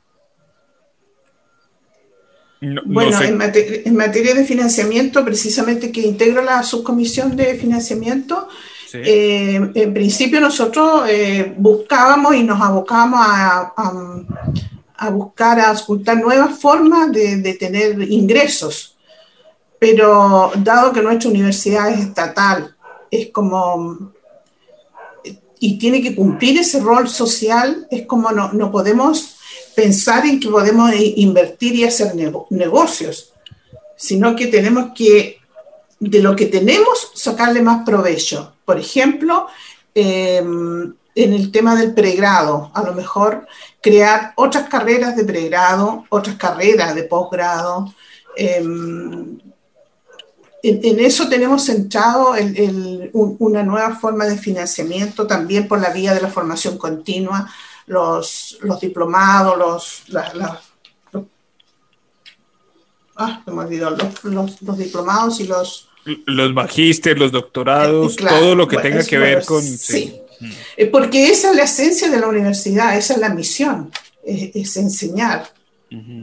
[2.85, 8.47] bueno, en, materia, de financiamiento, precisamente que integro la subcomisión de financiamiento,
[8.93, 13.73] eh, en principio nosotros eh, buscábamos y nos abocábamos a,
[14.95, 18.95] a, buscar, a ocultar nuevas formas de, de, tener ingresos.
[19.77, 22.75] Pero dado que nuestra universidad es estatal
[23.11, 24.11] es como,
[25.59, 29.37] y tiene que cumplir ese rol social, es como no, no podemos
[29.75, 32.13] pensar en que podemos invertir y hacer
[32.49, 33.33] negocios,
[33.95, 35.39] sino que tenemos que,
[35.99, 38.53] de lo que tenemos, sacarle más provecho.
[38.65, 39.47] Por ejemplo,
[39.93, 43.47] em, en el tema del pregrado, a lo mejor
[43.81, 47.93] crear otras carreras de pregrado, otras carreras de posgrado,
[48.35, 49.39] em,
[50.63, 52.33] en, eso tenemos centrado
[53.13, 57.51] una nueva forma de financiamiento también por la vía de la formación continua,
[57.87, 60.03] los, los diplomados, los,
[63.15, 65.89] ah, los, los, diplomados y los...
[66.25, 69.61] Los magísteres, los doctorados, todo lo que tenga que ver con...
[69.61, 70.21] Sí.
[70.77, 73.91] Eh, porque esa es la esencia de la universidad, esa es la misión,
[74.23, 75.51] es, enseñar,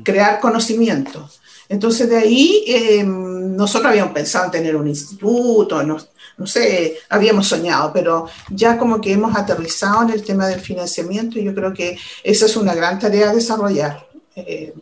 [0.05, 1.29] crear conocimiento.
[1.69, 5.97] Entonces de ahí eh, nosotros habíamos pensado en tener un instituto, no,
[6.37, 11.39] no, sé, habíamos soñado, pero ya como que hemos aterrizado en el tema del financiamiento
[11.39, 14.07] y yo creo que esa es una gran tarea a desarrollar.
[14.35, 14.75] Eh,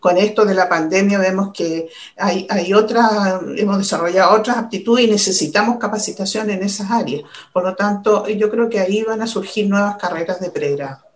[0.00, 5.10] con esto de la pandemia vemos que hay, hay otras, hemos desarrollado otras aptitudes y
[5.10, 7.22] necesitamos capacitación en esas áreas.
[7.52, 11.11] Por lo tanto, yo creo que ahí van a surgir nuevas carreras de pregrado.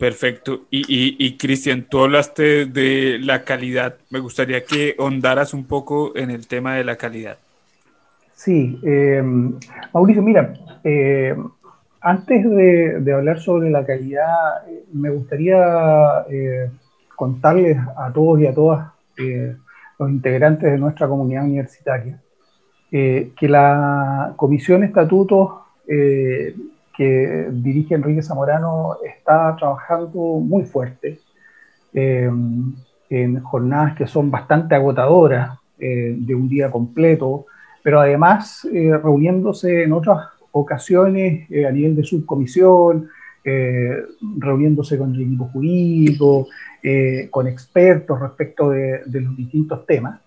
[0.00, 0.62] Perfecto.
[0.70, 0.82] Y,
[1.18, 3.96] y, Cristian, tú hablaste de la calidad.
[4.08, 7.36] Me gustaría que ondaras un poco en el tema de la calidad.
[8.32, 9.22] Sí, eh,
[9.92, 11.36] Mauricio, mira, eh,
[12.00, 16.24] antes de, hablar sobre la calidad, eh, me gustaría
[17.14, 18.88] contarles a todos y a todas
[19.98, 22.18] los integrantes de nuestra comunidad universitaria
[22.90, 25.50] que la Comisión Estatutos
[27.00, 31.18] que dirige Enrique Zamorano está trabajando muy fuerte
[31.94, 32.30] eh,
[33.08, 37.46] en jornadas que son bastante agotadoras eh, de un día completo,
[37.82, 43.08] pero además eh, reuniéndose en otras ocasiones a nivel de subcomisión,
[44.36, 46.48] reuniéndose con el equipo jurídico,
[47.30, 50.20] con expertos respecto de, de los distintos temas.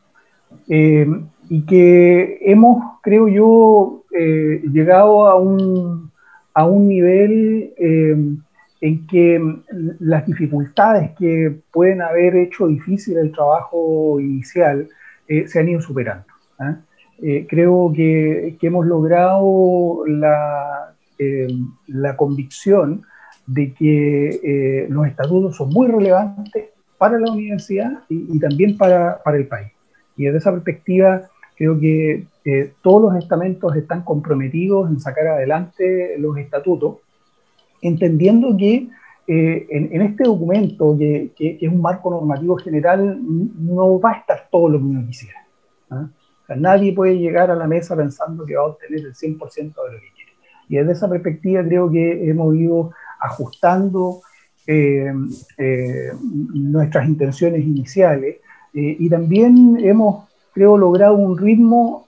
[0.68, 6.13] y que hemos, creo yo, llegado a un,
[6.54, 8.16] a un nivel eh,
[8.82, 9.42] en que
[10.00, 14.88] las dificultades que pueden haber hecho difícil el trabajo inicial
[15.28, 16.26] eh, se han ido superando.
[16.60, 16.78] ¿ah?
[17.22, 20.96] Eh, creo que, hemos logrado la,
[21.88, 23.04] la convicción
[23.48, 26.66] de que los estatutos son muy relevantes
[26.98, 29.72] para la universidad y, también para, para, el país.
[30.16, 32.26] Y desde esa perspectiva, creo que
[32.82, 36.98] todos los estamentos están comprometidos en sacar adelante los estatutos,
[37.82, 38.90] entendiendo que
[39.26, 44.70] eh, en, este documento, que, es un marco normativo general, no va a estar todo
[44.70, 45.46] lo que uno quisiera.
[45.90, 46.10] ¿ah?
[46.58, 50.00] nadie puede llegar a la mesa pensando que va a obtener el 100% de lo
[50.00, 50.32] que quiere.
[50.68, 54.22] Y desde esa perspectiva creo que hemos ido ajustando
[54.68, 55.12] eh,
[55.58, 58.38] eh, nuestras intenciones iniciales
[58.76, 62.06] y también hemos, creo, logrado un ritmo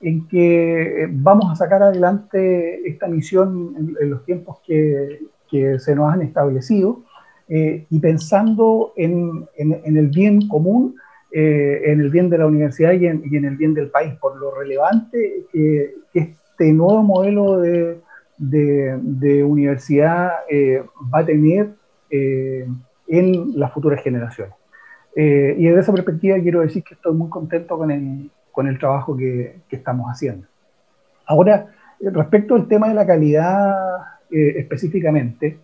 [0.00, 6.20] en que vamos a sacar adelante esta misión en los tiempos que, se nos han
[6.20, 7.00] establecido
[7.48, 10.96] eh, y pensando en, el bien común,
[11.32, 14.54] eh, en el bien de la universidad y en, el bien del país, por lo
[14.54, 20.82] relevante que, este nuevo modelo de, universidad eh,
[21.14, 21.70] va a tener
[22.10, 24.57] en las futuras generaciones.
[25.16, 29.16] Y desde esa perspectiva quiero decir que estoy muy contento con el, con el trabajo
[29.16, 30.46] que, que estamos haciendo.
[31.26, 31.66] Ahora,
[32.00, 33.76] respecto al tema de la calidad
[34.30, 35.58] eh, específicamente,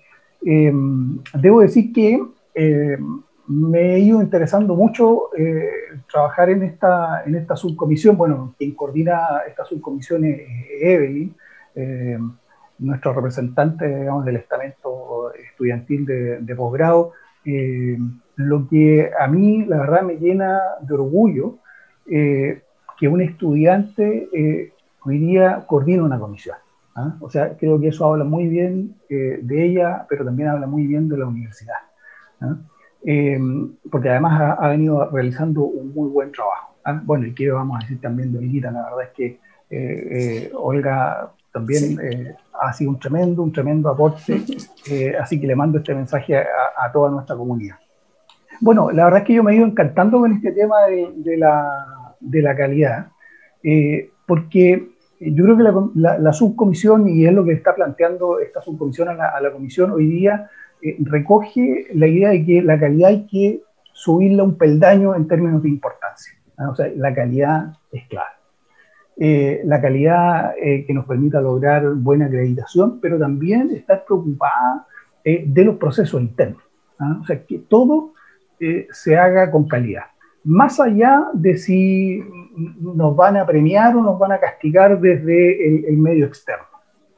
[0.45, 2.21] em, debo decir que
[2.55, 5.69] em, me he ido interesando mucho eh,
[6.11, 8.17] trabajar en esta, en esta subcomisión.
[8.17, 10.41] Bueno, quien coordina esta subcomisión es
[10.81, 11.35] Evelyn,
[11.75, 12.33] em,
[12.79, 17.13] nuestro representante del estamento estudiantil de, posgrado.
[18.37, 21.59] Lo que a mí, la verdad, me llena de orgullo
[22.07, 22.63] eh,
[22.99, 24.29] que un estudiante
[25.05, 26.57] hoy día coordine una comisión.
[26.95, 27.17] ¿ah?
[27.21, 30.87] O sea, creo que eso habla muy bien eh, de ella, pero también habla muy
[30.87, 31.77] bien de la universidad.
[32.41, 32.57] ¿ah?
[33.05, 33.39] Eh,
[33.91, 36.75] porque además ha, venido realizando un muy buen trabajo.
[36.85, 37.01] ¿ah?
[37.05, 39.39] Bueno, y que vamos a decir también de Olguita, la verdad es que
[39.71, 41.99] eh, Olga también
[42.61, 44.43] ha sido un tremendo, un tremendo aporte,
[45.21, 47.77] así que le mando este mensaje a, toda nuestra comunidad.
[48.61, 52.17] Bueno, la verdad es que yo me he ido encantando con este tema de, la,
[52.21, 53.09] de la, calidad,
[54.27, 55.63] porque yo creo que
[55.95, 60.51] la, subcomisión, y es lo que está planteando esta subcomisión a la, comisión hoy día,
[60.83, 63.63] eh, recoge la idea de que la calidad hay que
[63.93, 66.35] subirla un peldaño en términos de importancia.
[66.69, 68.29] O sea, la calidad es clave.
[69.17, 74.87] Eh, la calidad eh, que nos permita lograr buena acreditación, pero también estar preocupada
[75.25, 76.63] de los procesos internos.
[76.99, 78.13] O sea, que todo
[78.91, 80.05] se haga con calidad
[80.45, 82.23] más allá de si
[82.79, 86.65] nos van a premiar o nos van a castigar desde el, medio externo.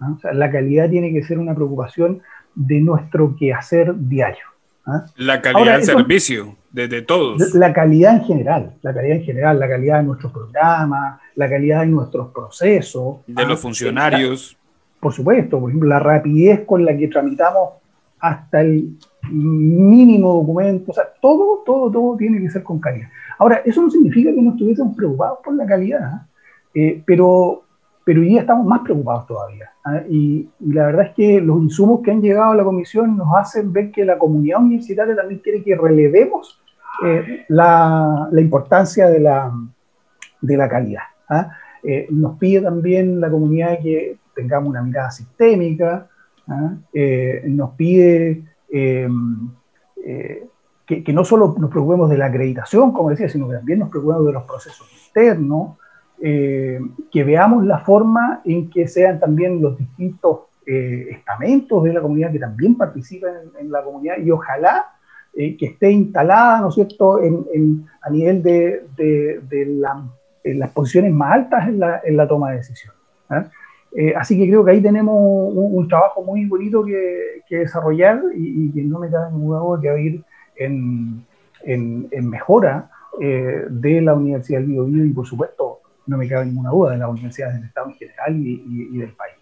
[0.00, 2.22] O sea, la calidad tiene que ser una preocupación
[2.54, 4.44] de nuestro quehacer diario.
[4.86, 5.04] ¿ah?
[5.16, 7.54] La calidad del servicio, de, todos.
[7.54, 11.80] La calidad en general, la calidad en general, la calidad de nuestros programas, la calidad
[11.80, 13.18] de nuestros procesos.
[13.26, 13.62] De los ¿ah?
[13.62, 14.56] funcionarios.
[15.00, 17.70] Por supuesto, por ejemplo, la rapidez con la que tramitamos
[18.20, 18.96] hasta el
[19.30, 23.08] mínimo documento, o sea, todo, todo, todo tiene que ser con calidad.
[23.38, 26.22] Ahora, eso no significa que no estuviésemos preocupados por la calidad,
[26.74, 27.64] eh, pero,
[28.04, 29.70] pero hoy día estamos más preocupados todavía.
[29.84, 30.02] ¿ah?
[30.08, 33.72] Y, la verdad es que los insumos que han llegado a la comisión nos hacen
[33.72, 36.60] ver que la comunidad universitaria también quiere que relevemos
[37.04, 39.52] eh, la, la, importancia de la,
[40.40, 41.02] de la calidad.
[41.28, 41.50] ¿ah?
[41.82, 46.08] Eh, nos pide también la comunidad que tengamos una mirada sistémica,
[46.48, 46.74] ¿ah?
[47.44, 48.44] nos pide
[50.86, 54.26] que, no solo nos preocupemos de la acreditación, como decía, sino que también nos preocupemos
[54.26, 55.76] de los procesos internos,
[56.22, 56.80] eh,
[57.12, 62.32] que veamos la forma en que sean también los distintos eh, estamentos de la comunidad
[62.32, 64.86] que también participan en, la comunidad y ojalá
[65.34, 68.86] eh, que esté instalada, ¿no es cierto?, en, a nivel de,
[70.44, 72.96] las posiciones más altas en la, en la toma de decisiones.
[74.16, 78.98] Así que creo que ahí tenemos un, trabajo muy bonito que, desarrollar y, que no
[78.98, 80.22] me cabe ninguna duda que va a ir
[80.56, 81.24] en,
[82.28, 86.92] mejora eh, de la Universidad del Bio, y, por supuesto, no me cabe ninguna duda,
[86.92, 89.34] de las universidades del Estado en general y, del país.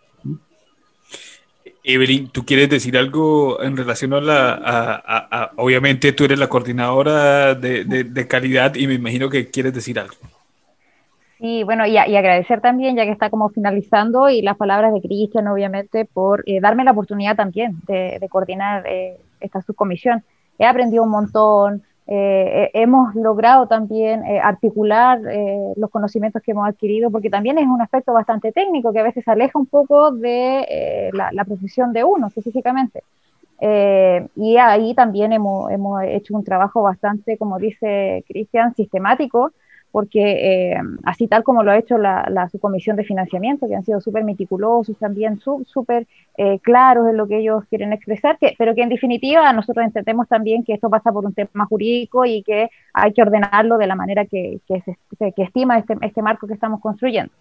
[1.87, 5.53] Evelyn, ¿tú quieres decir algo en relación a la...
[5.57, 10.15] obviamente tú eres la coordinadora de, calidad y me imagino que quieres decir algo.
[11.39, 15.49] Sí, bueno, y, agradecer también, ya que está como finalizando, y las palabras de Cristian,
[15.49, 20.25] obviamente, por eh, darme la oportunidad también de, coordinar eh, esta subcomisión
[20.59, 26.69] he aprendido un montón, eh, hemos logrado también eh, articular eh, los conocimientos que hemos
[26.69, 31.11] adquirido, porque también es un aspecto bastante técnico que a veces aleja un poco de
[31.13, 33.03] la, profesión de uno específicamente.
[34.37, 39.53] y ahí también hemos, hemos, hecho un trabajo bastante, como dice Cristian, sistemático
[39.95, 44.01] porque eh, así tal como lo ha hecho la, subcomisión de financiamiento, que han sido
[44.01, 48.83] súper meticulosos, también súper eh, claros en lo que ellos quieren expresar, que, pero que
[48.83, 53.13] en definitiva nosotros entendemos también que esto pasa por un tema jurídico y que hay
[53.13, 56.81] que ordenarlo de la manera que, que, se, que estima este, este, marco que estamos
[56.81, 57.33] construyendo.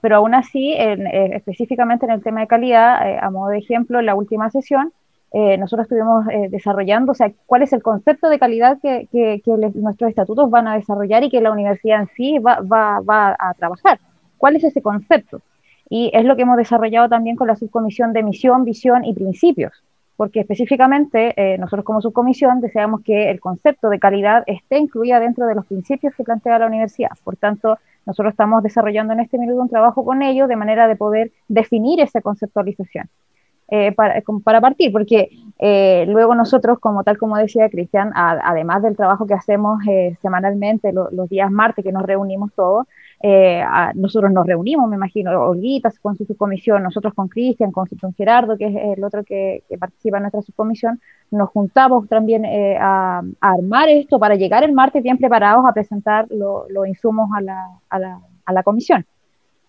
[0.00, 4.06] Pero aún así, eh, específicamente en el tema de calidad, a modo de ejemplo, en
[4.06, 4.92] la última sesión,
[5.36, 9.08] eh, nosotros estuvimos eh, desarrollando, o sea, cuál es el concepto de calidad que,
[9.74, 13.00] nuestros estatutos van a desarrollar y que la universidad en sí va,
[13.36, 13.98] a trabajar.
[14.38, 15.40] ¿Cuál es ese concepto?
[15.90, 19.72] Y es lo que hemos desarrollado también con la subcomisión de misión, visión y principios,
[20.16, 25.48] porque específicamente eh, nosotros como subcomisión deseamos que el concepto de calidad esté incluida dentro
[25.48, 27.10] de los principios que plantea la universidad.
[27.24, 30.94] Por tanto, nosotros estamos desarrollando en este minuto un trabajo con ellos de manera de
[30.94, 33.08] poder definir esa conceptualización.
[33.68, 38.94] Eh, para, para, partir, porque eh, luego nosotros, como tal como decía Cristian, además del
[38.94, 42.86] trabajo que hacemos eh, semanalmente, los días martes que nos reunimos todos,
[43.94, 48.66] nosotros nos reunimos, me imagino, Olguita con su subcomisión, nosotros con Cristian, con, Gerardo, que
[48.66, 51.00] es el otro que, participa en nuestra subcomisión,
[51.30, 52.44] nos juntamos también
[52.78, 57.66] a, armar esto para llegar el martes bien preparados a presentar los insumos a la,
[57.88, 59.06] a la, a la comisión.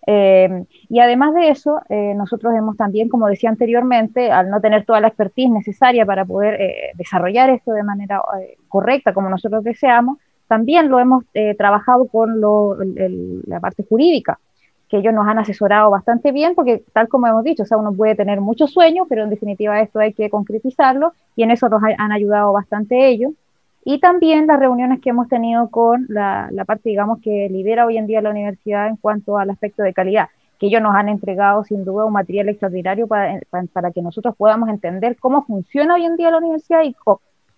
[0.07, 4.85] Eh, y además de eso, eh, nosotros hemos también, como decía anteriormente, al no tener
[4.85, 8.21] toda la expertise necesaria para poder eh, desarrollar esto de manera
[8.67, 11.23] correcta como nosotros deseamos, también lo hemos
[11.57, 12.39] trabajado con
[13.47, 14.37] la parte jurídica,
[14.87, 17.91] que ellos nos han asesorado bastante bien, porque tal como hemos dicho, o sea, uno
[17.93, 21.81] puede tener muchos sueños, pero en definitiva esto hay que concretizarlo, y en eso nos
[21.97, 23.31] han ayudado bastante ellos
[23.87, 28.07] y también las reuniones que hemos tenido con la, parte, digamos, que lidera hoy en
[28.07, 30.29] día la universidad en cuanto al aspecto de calidad,
[30.59, 33.39] que ellos nos han entregado sin duda un material extraordinario para,
[33.71, 36.95] para, que nosotros podamos entender cómo funciona hoy en día la universidad y,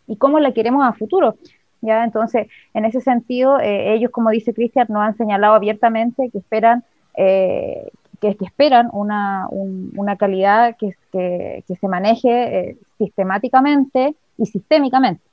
[0.07, 1.35] y cómo la queremos a futuro.
[1.79, 2.03] ¿ya?
[2.03, 6.83] Entonces, en ese sentido, eh, ellos, como dice Cristian, nos han señalado abiertamente que esperan
[7.15, 15.26] eh, que, esperan una, una calidad que, que, se maneje eh, sistemáticamente y sistémicamente.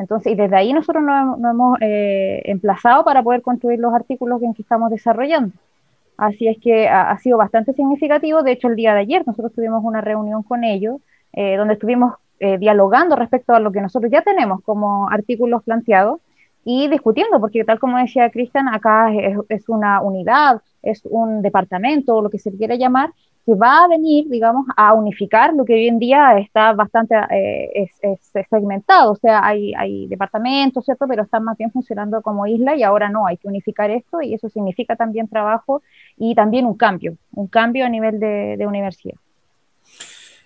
[0.00, 4.54] Entonces, y desde ahí nosotros nos, hemos eh, emplazado para poder construir los artículos en
[4.54, 5.52] que estamos desarrollando.
[6.16, 8.42] Así es que ha, sido bastante significativo.
[8.42, 10.96] De hecho, el día de ayer nosotros tuvimos una reunión con ellos,
[11.34, 16.20] eh, donde estuvimos eh, dialogando respecto a lo que nosotros ya tenemos como artículos planteados
[16.64, 19.12] y discutiendo, porque tal como decía Cristian, acá
[19.48, 23.10] es, una unidad, es un departamento, lo que se quiera llamar,
[23.46, 27.86] que va a venir, digamos, a unificar lo que hoy en día está bastante eh,
[28.48, 31.06] segmentado, o sea, hay, hay departamentos, ¿cierto?
[31.08, 34.34] Pero están más bien funcionando como isla y ahora no, hay que unificar esto y
[34.34, 35.82] eso significa también trabajo
[36.16, 39.16] y también un cambio, un cambio a nivel de, universidad.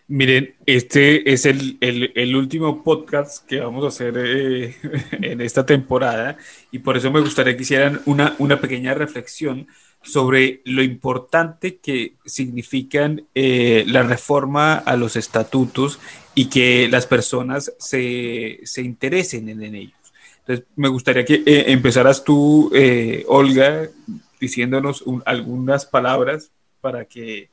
[0.06, 4.74] Miren, este es el, el, último podcast que vamos a hacer eh,
[5.12, 6.36] en esta temporada
[6.70, 9.66] y por eso me gustaría que hicieran una, una pequeña reflexión
[10.04, 15.98] sobre lo importante que significan eh, la reforma a los estatutos
[16.34, 19.94] y que las personas se, interesen en, ellos.
[20.40, 23.88] Entonces, me gustaría que eh, empezaras tú, eh, Olga,
[24.38, 26.50] diciéndonos algunas palabras
[26.80, 27.48] para que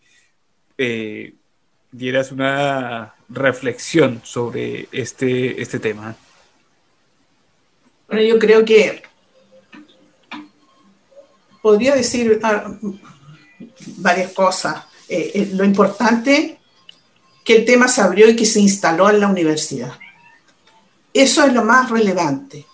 [1.91, 6.15] dieras una reflexión sobre este, este tema.
[8.07, 9.03] Bueno, yo creo que
[11.61, 12.73] podría decir ah,
[13.97, 14.83] varias cosas.
[15.07, 16.59] Eh, eh, lo importante
[17.43, 19.93] que el tema se abrió y que se instaló en la universidad.
[21.13, 22.65] Eso es lo más relevante,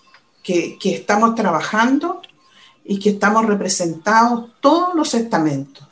[0.42, 2.22] que, estamos trabajando
[2.84, 5.86] y que estamos representados todos los estamentos.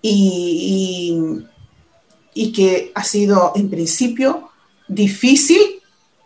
[0.00, 1.44] Y,
[2.34, 4.50] y, y, que ha sido en principio
[4.88, 5.80] difícil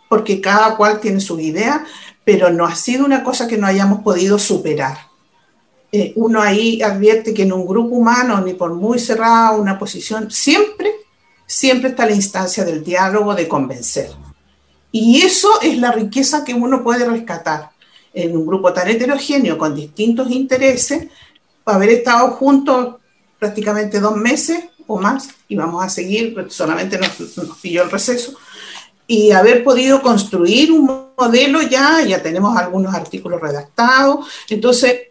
[0.09, 1.85] porque cada cual tiene su idea,
[2.25, 5.06] pero no ha sido una cosa que no hayamos podido superar.
[5.93, 10.31] Eh, uno ahí advierte que en un grupo humano, ni por muy cerrada una posición,
[10.31, 10.93] siempre,
[11.47, 14.11] siempre está la instancia del diálogo, de convencer.
[14.91, 17.71] Y eso es la riqueza que uno puede rescatar
[18.13, 21.09] en un grupo tan heterogéneo, con distintos intereses,
[21.67, 22.97] haber estado juntos
[23.39, 28.35] prácticamente dos meses o más, y vamos a seguir, solamente nos, nos pilló el receso,
[29.07, 35.09] y haber podido construir un modelo ya, ya tenemos algunos artículos redactados, entonces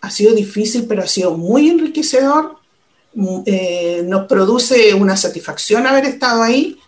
[0.00, 2.58] ha sido difícil, pero ha sido muy enriquecedor.
[3.14, 6.78] Mm, eh, nos produce una satisfacción haber estado ahí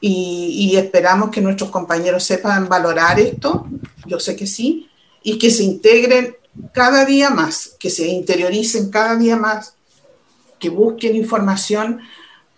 [0.00, 3.66] y, esperamos que nuestros compañeros sepan valorar esto,
[4.06, 4.88] yo sé que sí,
[5.22, 6.36] y que se integren
[6.72, 9.74] cada día más, que se interioricen cada día más,
[10.60, 12.00] que busquen información,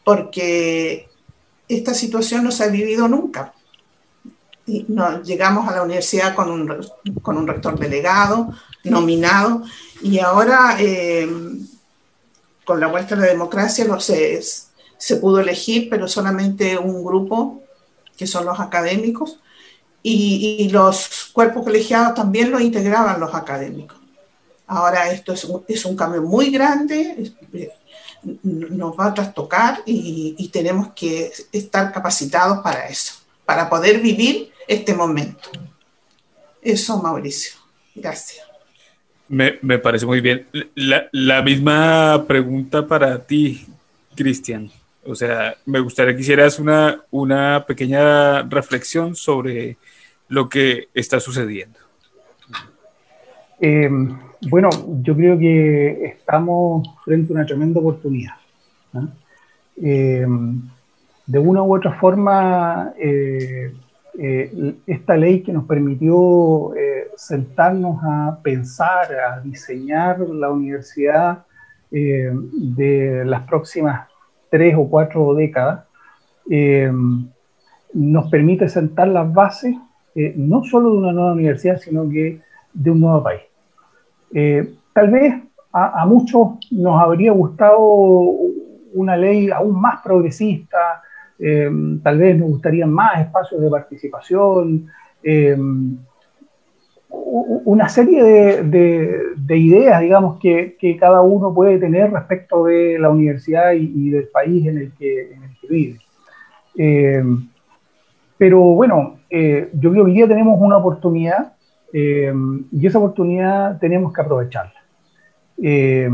[0.05, 1.09] porque
[1.69, 3.55] esta situación no se ha vivido nunca.
[4.71, 4.87] Y
[5.25, 6.87] llegamos a la universidad con un,
[7.23, 8.55] con un rector delegado,
[8.85, 9.65] nominado,
[10.01, 11.29] y ahora eh,
[12.65, 14.41] con la vuelta a la democracia no se,
[14.97, 17.63] se pudo elegir, pero solamente un grupo,
[18.17, 19.41] que son los académicos,
[20.03, 23.99] y, los cuerpos colegiados también lo integraban los académicos.
[24.67, 27.33] Ahora esto es un, es un cambio muy grande,
[28.45, 33.15] nos va a trastocar y tenemos que estar capacitados para eso,
[33.45, 35.51] para poder vivir este momento.
[36.63, 37.59] Eso, Mauricio.
[37.95, 38.47] Gracias.
[39.29, 40.47] Me, me parece muy bien.
[40.77, 43.67] La, la, misma pregunta para ti,
[44.15, 44.71] Cristian.
[45.05, 49.77] O sea, me gustaría que hicieras una, una pequeña reflexión sobre
[50.29, 51.79] lo que está sucediendo.
[53.61, 53.91] Eh,
[54.49, 54.69] bueno,
[55.03, 58.35] yo creo que estamos frente a una tremenda oportunidad.
[59.83, 60.27] Eh,
[61.27, 63.73] de una u otra forma, eh,
[64.19, 66.73] eh, esta ley que nos permitió
[67.17, 71.45] sentarnos a pensar, a diseñar la universidad
[71.91, 74.09] de las próximas
[74.49, 75.85] tres o cuatro décadas,
[77.93, 79.75] nos permite sentar las bases
[80.37, 82.41] no solo de una nueva universidad, sino que
[82.73, 83.43] de un nuevo país.
[84.33, 85.35] Eh, tal vez
[85.73, 87.79] a, muchos nos habría gustado
[88.93, 91.03] una ley aún más progresista,
[91.41, 91.71] eh,
[92.03, 94.87] tal vez nos gustarían más espacios de participación,
[95.23, 95.57] eh,
[97.13, 98.23] una serie
[98.63, 104.67] de, ideas, digamos, que, cada uno puede tener respecto de la universidad y, del país
[104.67, 105.99] en el que, en el que vive.
[108.39, 111.53] pero bueno, yo creo que hoy día tenemos una oportunidad
[111.93, 112.33] eh,
[112.73, 114.81] y esa oportunidad tenemos que aprovecharla.
[115.63, 116.09] Eh,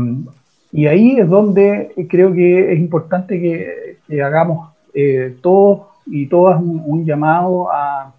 [0.71, 4.69] y ahí es donde creo que es importante que, hagamos
[4.99, 8.13] eh, todos y todas un, llamado a,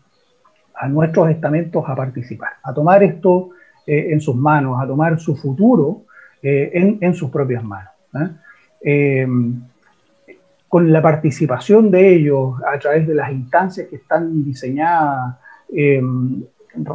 [0.89, 3.51] nuestros estamentos a participar, a tomar esto
[3.85, 6.03] en sus manos, a tomar su futuro
[6.41, 7.91] en, en, sus propias manos.
[10.69, 15.37] con la participación de ellos a través de las instancias que están diseñadas,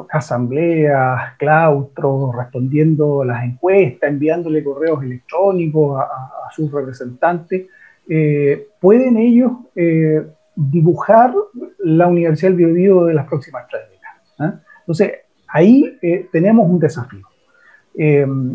[0.10, 7.68] asambleas, claustros, respondiendo a las encuestas, enviándole correos electrónicos a, sus representantes,
[8.10, 10.26] eh, pueden ellos eh,
[10.56, 11.34] dibujar
[11.80, 12.74] la Universidad del
[13.06, 14.34] de las próximas tres décadas.
[14.40, 14.62] ¿ah?
[14.80, 15.12] Entonces,
[15.48, 17.28] ahí eh, tenemos un desafío.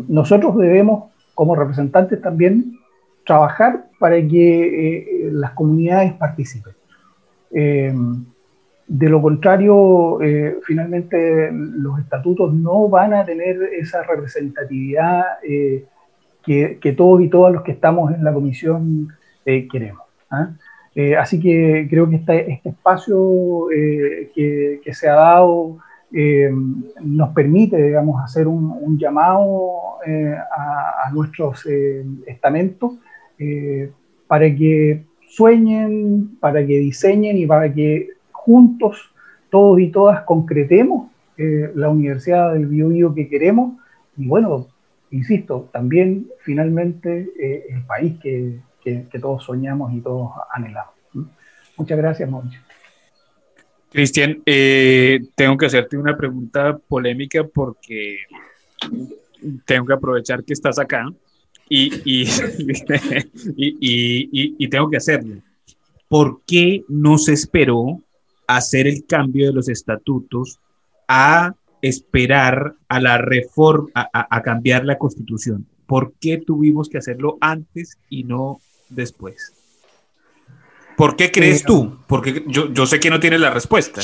[0.07, 2.77] nosotros debemos, como representantes también,
[3.25, 6.73] trabajar para que las comunidades participen.
[8.89, 15.85] De lo contrario, eh, finalmente los estatutos no van a tener esa representatividad eh,
[16.43, 19.09] que, todos y todas los que estamos en la comisión
[19.45, 20.03] eh, queremos.
[20.31, 20.51] ¿ah?
[21.17, 23.67] así que creo que este, este espacio
[24.35, 25.77] que, se ha dado
[27.01, 29.99] nos permite, digamos, hacer un, llamado
[30.51, 31.65] a, nuestros
[32.27, 32.93] estamentos
[34.27, 39.11] para que sueñen, para que diseñen y para que juntos,
[39.49, 43.73] todos y todas, concretemos eh, la Universidad del Biobío que queremos
[44.17, 44.67] y bueno,
[45.11, 48.57] insisto, también finalmente eh, el país que,
[49.09, 50.93] que, todos soñamos y todos anhelamos.
[51.77, 52.59] Muchas gracias, Mauricio.
[53.91, 58.19] Cristian, eh, tengo que hacerte una pregunta polémica porque
[59.65, 61.05] tengo que aprovechar que estás acá
[61.69, 62.27] y, y,
[63.55, 65.41] y, y tengo que hacerlo.
[66.07, 68.01] ¿Por qué no se esperó
[68.47, 70.59] hacer el cambio de los estatutos
[71.07, 75.67] a esperar a la reforma, a, cambiar la constitución?
[75.85, 78.59] ¿Por qué tuvimos que hacerlo antes y no
[78.89, 79.53] después?
[80.97, 81.97] ¿Por qué crees tú?
[82.07, 84.01] Porque yo, yo sé que no tienes la respuesta,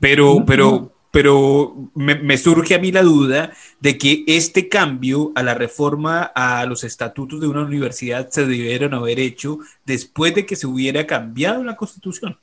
[0.00, 5.42] pero, pero, pero me, me, surge a mí la duda de que este cambio a
[5.42, 10.56] la reforma a los estatutos de una universidad se debieron haber hecho después de que
[10.56, 12.38] se hubiera cambiado la constitución.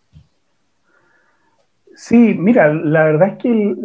[1.96, 3.76] Sí, mira, la verdad es que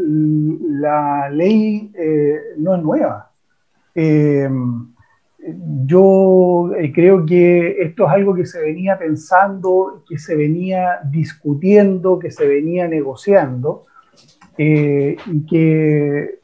[0.68, 3.31] la ley eh, no es nueva.
[3.95, 4.49] Eh,
[5.86, 12.18] yo eh, creo que esto es algo que se venía pensando, que se venía discutiendo,
[12.18, 13.86] que se venía negociando,
[14.59, 16.38] y que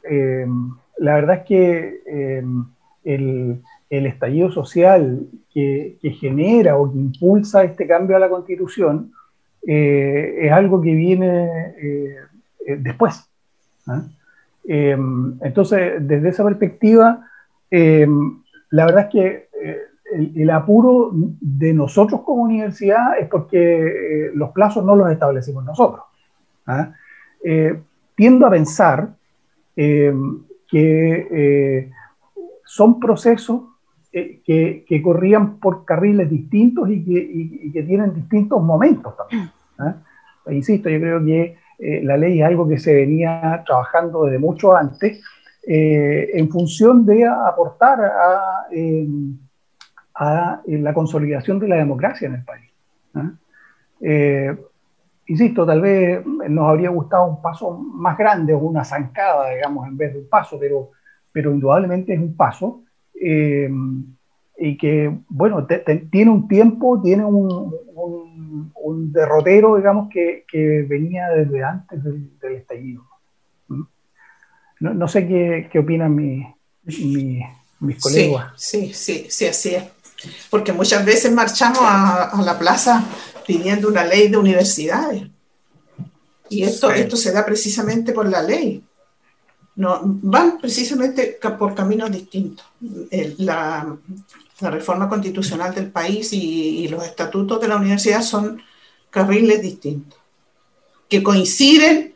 [0.97, 2.01] la verdad es que
[3.05, 9.12] el, estallido social que, que genera o que impulsa este cambio a la constitución,
[9.66, 12.16] eh, es algo que viene eh,
[12.66, 13.28] eh, después.
[13.88, 14.05] ¿ah?
[14.68, 17.24] entonces, desde esa perspectiva,
[18.71, 19.49] la verdad es que
[20.12, 26.05] el, apuro de nosotros como universidad es porque los plazos no los establecimos nosotros.
[26.67, 26.93] ¿ah?
[28.14, 29.11] tiendo a pensar
[29.75, 31.91] que
[32.64, 33.62] son procesos
[34.11, 39.51] que, que, corrían por carriles distintos y que, y, que tienen distintos momentos también.
[40.49, 41.59] Insisto, yo creo que
[42.03, 45.23] la ley es algo que se venía trabajando desde mucho antes
[45.69, 49.37] eh, en función de aportar a, em,
[50.14, 52.71] a, la consolidación de la democracia en el país.
[54.01, 54.57] Eh,
[55.27, 59.97] insisto, tal vez nos habría gustado un paso más grande o una zancada, digamos, en
[59.97, 60.91] vez de un paso, pero,
[61.33, 62.83] pero indudablemente es un paso
[63.14, 64.05] em,
[64.57, 65.67] y que, bueno,
[66.12, 67.75] tiene un tiempo, tiene un,
[68.77, 73.03] un, derrotero, digamos, que, que, venía desde antes del, del estallido.
[74.81, 78.53] No, sé qué, qué opinan mis colegas.
[78.57, 79.85] Sí, sí, sí, así es.
[80.51, 83.05] Porque muchas veces marchamos a, la plaza
[83.47, 85.24] pidiendo una ley de universidades.
[86.49, 88.83] Y esto, esto se da precisamente por la ley.
[89.77, 92.66] No, van precisamente por caminos distintos.
[93.39, 93.97] la,
[94.59, 98.62] reforma constitucional del país y, y, los estatutos de la universidad son
[99.11, 100.18] carriles distintos,
[101.07, 102.16] que coinciden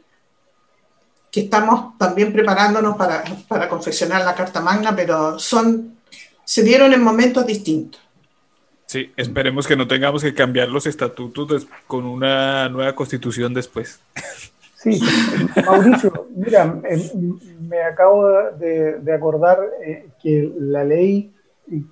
[1.31, 5.97] que estamos también preparándonos para, para confeccionar la Carta Magna, pero son,
[6.45, 8.01] se dieron en momentos distintos.
[8.87, 14.01] Sí, esperemos que no tengamos que cambiar los estatutos con una nueva constitución después.
[14.75, 15.01] Sí,
[15.67, 16.81] Mauricio, mira,
[17.61, 18.27] me acabo
[18.59, 21.31] de, de acordar eh, que la ley,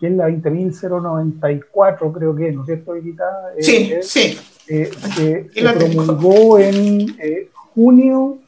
[0.01, 3.25] que es la 20.094, creo que, ¿no es cierto, Evita?
[3.57, 4.39] Eh, sí, sí.
[4.67, 7.15] Eh, que se promulgó en
[7.75, 8.39] junio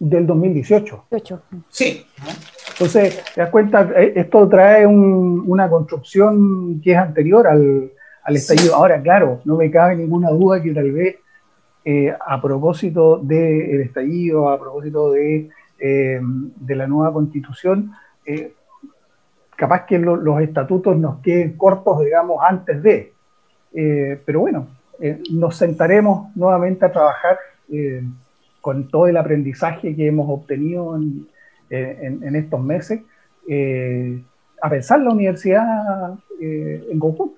[0.00, 1.04] del 2018.
[1.68, 2.06] Sí.
[2.72, 7.92] Entonces, te das cuenta, eh, esto trae una construcción que es anterior al,
[8.24, 8.74] al estallido.
[8.74, 11.16] Ahora, claro, no me cabe ninguna duda que tal vez
[11.84, 17.92] eh, a propósito del estallido, a propósito de, eh, de la nueva constitución,
[19.56, 23.12] capaz que los estatutos nos queden cortos, digamos, antes de.
[24.24, 24.68] pero bueno,
[25.32, 27.38] nos sentaremos nuevamente a trabajar
[28.60, 31.26] con todo el aprendizaje que hemos obtenido en,
[31.70, 33.00] en, estos meses,
[33.48, 34.20] eh,
[34.60, 37.36] a pensar la universidad eh, en conjunto.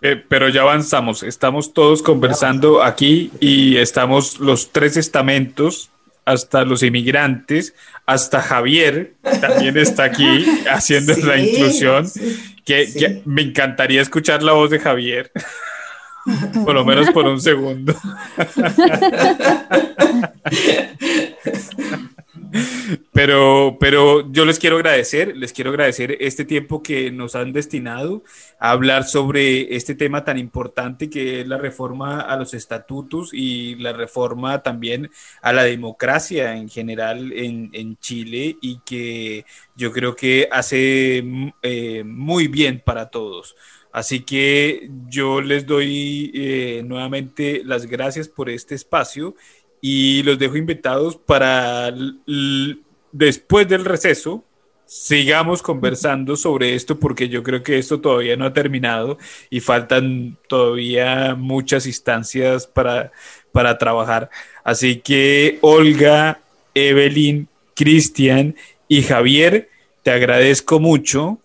[0.00, 5.90] Eh, pero ya avanzamos, estamos todos conversando aquí y estamos los tres estamentos,
[6.24, 7.74] hasta los inmigrantes,
[8.06, 12.06] hasta Javier también está aquí haciendo la inclusión,
[12.64, 15.32] que, me encantaría escuchar la voz de Javier.
[16.64, 17.94] Por lo menos por un segundo.
[23.12, 28.22] Pero, pero yo les quiero agradecer, les quiero agradecer este tiempo que nos han destinado
[28.58, 33.74] a hablar sobre este tema tan importante que es la reforma a los estatutos y
[33.76, 35.10] la reforma también
[35.42, 39.44] a la democracia en general en, en Chile y que
[39.76, 41.24] yo creo que hace
[41.62, 43.56] eh, muy bien para todos.
[43.98, 49.34] Así que yo les doy eh, nuevamente las gracias por este espacio
[49.80, 51.92] y los dejo invitados para
[53.10, 54.44] después del receso
[54.86, 59.18] sigamos conversando sobre esto porque yo creo que esto todavía no ha terminado
[59.50, 63.10] y faltan todavía muchas instancias para,
[63.50, 64.30] para trabajar.
[64.62, 66.40] Así que Olga,
[66.72, 68.54] Evelyn, Cristian
[68.86, 69.68] y Javier,
[70.04, 71.40] te agradezco mucho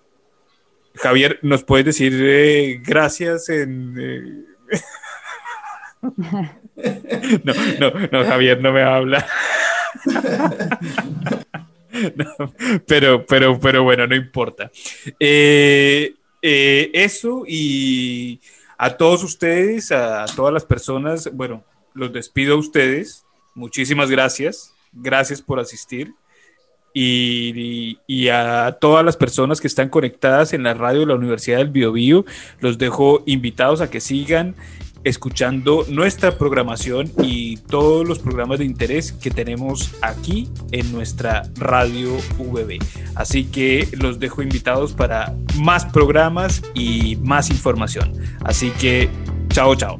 [0.95, 3.95] Javier, ¿nos puedes decir eh, gracias en...
[3.99, 4.81] Eh?
[7.43, 9.25] no, no, no, Javier no me va a hablar.
[12.87, 14.71] pero, pero, pero bueno, no importa.
[15.19, 18.41] Eh, eso y
[18.77, 21.63] a todos ustedes, a todas las personas, bueno,
[21.93, 23.25] los despido a ustedes.
[23.55, 24.73] Muchísimas gracias.
[24.91, 26.13] Gracias por asistir
[26.93, 31.69] y, a todas las personas que están conectadas en la radio de la Universidad del
[31.69, 32.25] Biobío,
[32.59, 34.55] los dejo invitados a que sigan
[35.03, 42.15] escuchando nuestra programación y todos los programas de interés que tenemos aquí en nuestra radio
[42.37, 42.79] VB.
[43.15, 48.13] Así que los dejo invitados para más programas y más información.
[48.45, 49.09] Así que,
[49.49, 49.97] chao, chao.